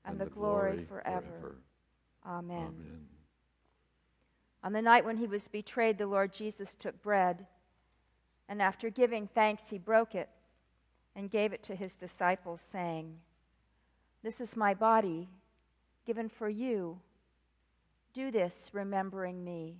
and 0.04 0.18
the 0.18 0.26
glory 0.26 0.84
forever. 0.84 1.56
Amen. 2.24 3.06
On 4.62 4.72
the 4.72 4.82
night 4.82 5.04
when 5.04 5.18
he 5.18 5.26
was 5.26 5.48
betrayed, 5.48 5.98
the 5.98 6.06
Lord 6.06 6.32
Jesus 6.32 6.74
took 6.74 7.00
bread, 7.02 7.46
and 8.48 8.62
after 8.62 8.88
giving 8.88 9.28
thanks, 9.28 9.68
he 9.68 9.78
broke 9.78 10.14
it 10.14 10.30
and 11.16 11.30
gave 11.30 11.52
it 11.52 11.62
to 11.64 11.74
his 11.74 11.94
disciples, 11.94 12.60
saying, 12.70 13.16
This 14.22 14.40
is 14.40 14.54
my 14.54 14.74
body 14.74 15.28
given 16.06 16.28
for 16.28 16.48
you. 16.48 16.98
Do 18.14 18.30
this, 18.30 18.70
remembering 18.72 19.42
me. 19.42 19.76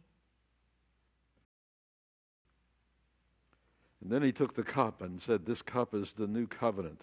And 4.03 4.11
then 4.11 4.23
he 4.23 4.33
took 4.33 4.55
the 4.55 4.63
cup 4.63 5.03
and 5.03 5.21
said, 5.21 5.45
This 5.45 5.63
cup 5.63 5.95
is 5.95 6.13
the 6.17 6.27
new 6.27 6.47
covenant, 6.47 7.03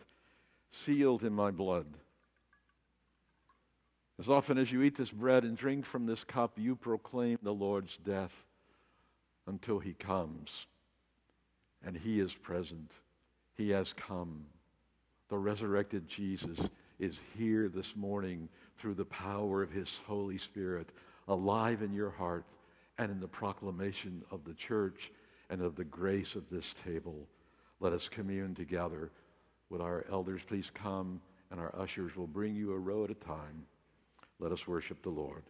sealed 0.85 1.23
in 1.23 1.33
my 1.33 1.51
blood. 1.51 1.85
As 4.19 4.29
often 4.29 4.57
as 4.57 4.71
you 4.71 4.83
eat 4.83 4.97
this 4.97 5.09
bread 5.09 5.43
and 5.43 5.57
drink 5.57 5.85
from 5.85 6.05
this 6.05 6.23
cup, 6.23 6.53
you 6.57 6.75
proclaim 6.75 7.39
the 7.41 7.53
Lord's 7.53 7.97
death 8.05 8.31
until 9.47 9.79
he 9.79 9.93
comes. 9.93 10.49
And 11.85 11.97
he 11.97 12.19
is 12.19 12.33
present, 12.33 12.91
he 13.55 13.69
has 13.69 13.93
come. 14.07 14.45
The 15.29 15.37
resurrected 15.37 16.07
Jesus 16.07 16.59
is 16.99 17.15
here 17.37 17.69
this 17.69 17.95
morning 17.95 18.47
through 18.79 18.95
the 18.95 19.05
power 19.05 19.63
of 19.63 19.71
his 19.71 19.89
Holy 20.05 20.37
Spirit, 20.37 20.89
alive 21.27 21.81
in 21.81 21.93
your 21.93 22.09
heart 22.09 22.45
and 22.97 23.11
in 23.11 23.19
the 23.19 23.27
proclamation 23.27 24.23
of 24.31 24.43
the 24.45 24.53
church 24.53 25.11
and 25.49 25.61
of 25.61 25.75
the 25.75 25.83
grace 25.83 26.35
of 26.35 26.43
this 26.51 26.73
table. 26.85 27.27
Let 27.79 27.93
us 27.93 28.09
commune 28.09 28.55
together. 28.55 29.11
Would 29.69 29.81
our 29.81 30.05
elders 30.11 30.41
please 30.47 30.69
come, 30.73 31.19
and 31.51 31.59
our 31.59 31.73
ushers 31.79 32.15
will 32.15 32.27
bring 32.27 32.55
you 32.55 32.71
a 32.73 32.77
row 32.77 33.03
at 33.03 33.11
a 33.11 33.15
time. 33.15 33.65
Let 34.39 34.51
us 34.51 34.67
worship 34.67 35.01
the 35.03 35.09
Lord. 35.09 35.43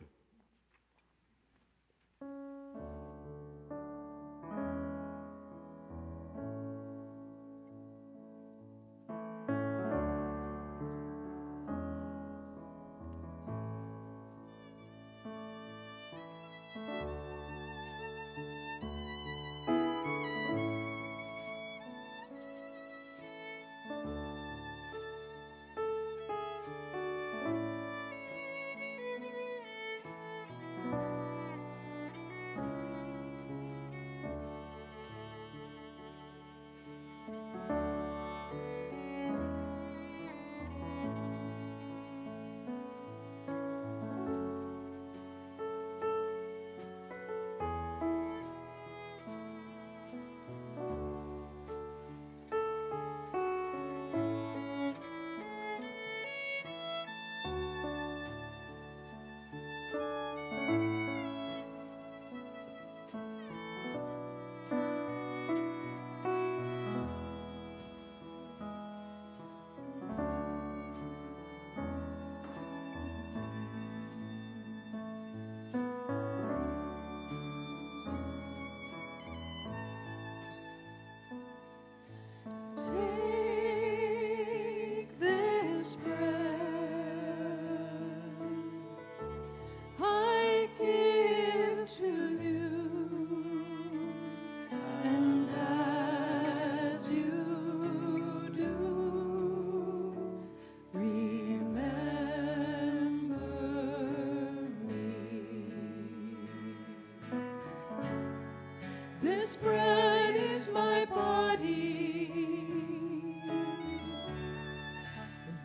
This 109.43 109.57
bread 109.57 110.37
is 110.37 110.69
my 110.73 111.03
body, 111.03 112.31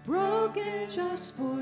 broken 0.05 0.91
just 0.91 1.37
for 1.37 1.58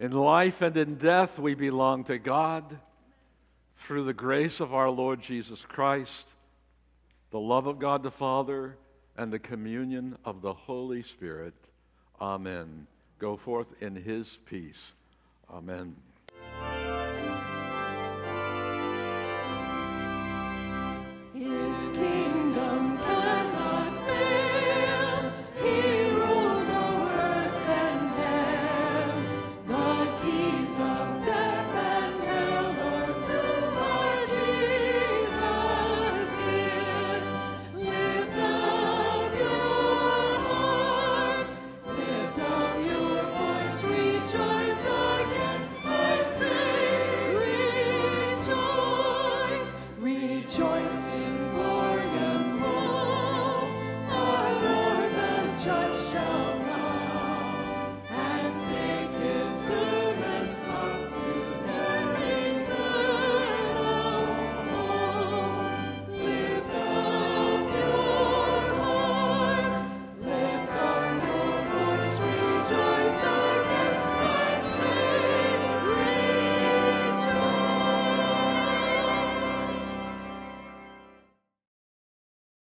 In 0.00 0.12
life 0.12 0.62
and 0.62 0.76
in 0.76 0.94
death, 0.96 1.38
we 1.38 1.54
belong 1.54 2.04
to 2.04 2.18
God 2.18 2.78
through 3.78 4.04
the 4.04 4.12
grace 4.12 4.60
of 4.60 4.72
our 4.72 4.90
Lord 4.90 5.20
Jesus 5.22 5.60
Christ, 5.60 6.26
the 7.30 7.40
love 7.40 7.66
of 7.66 7.78
God 7.78 8.02
the 8.02 8.10
Father, 8.10 8.76
and 9.16 9.32
the 9.32 9.38
communion 9.38 10.16
of 10.24 10.42
the 10.42 10.54
Holy 10.54 11.02
Spirit. 11.02 11.54
Amen. 12.20 12.86
Go 13.18 13.36
forth 13.36 13.66
in 13.80 13.96
his 13.96 14.38
peace. 14.46 14.92
Amen. 15.50 15.96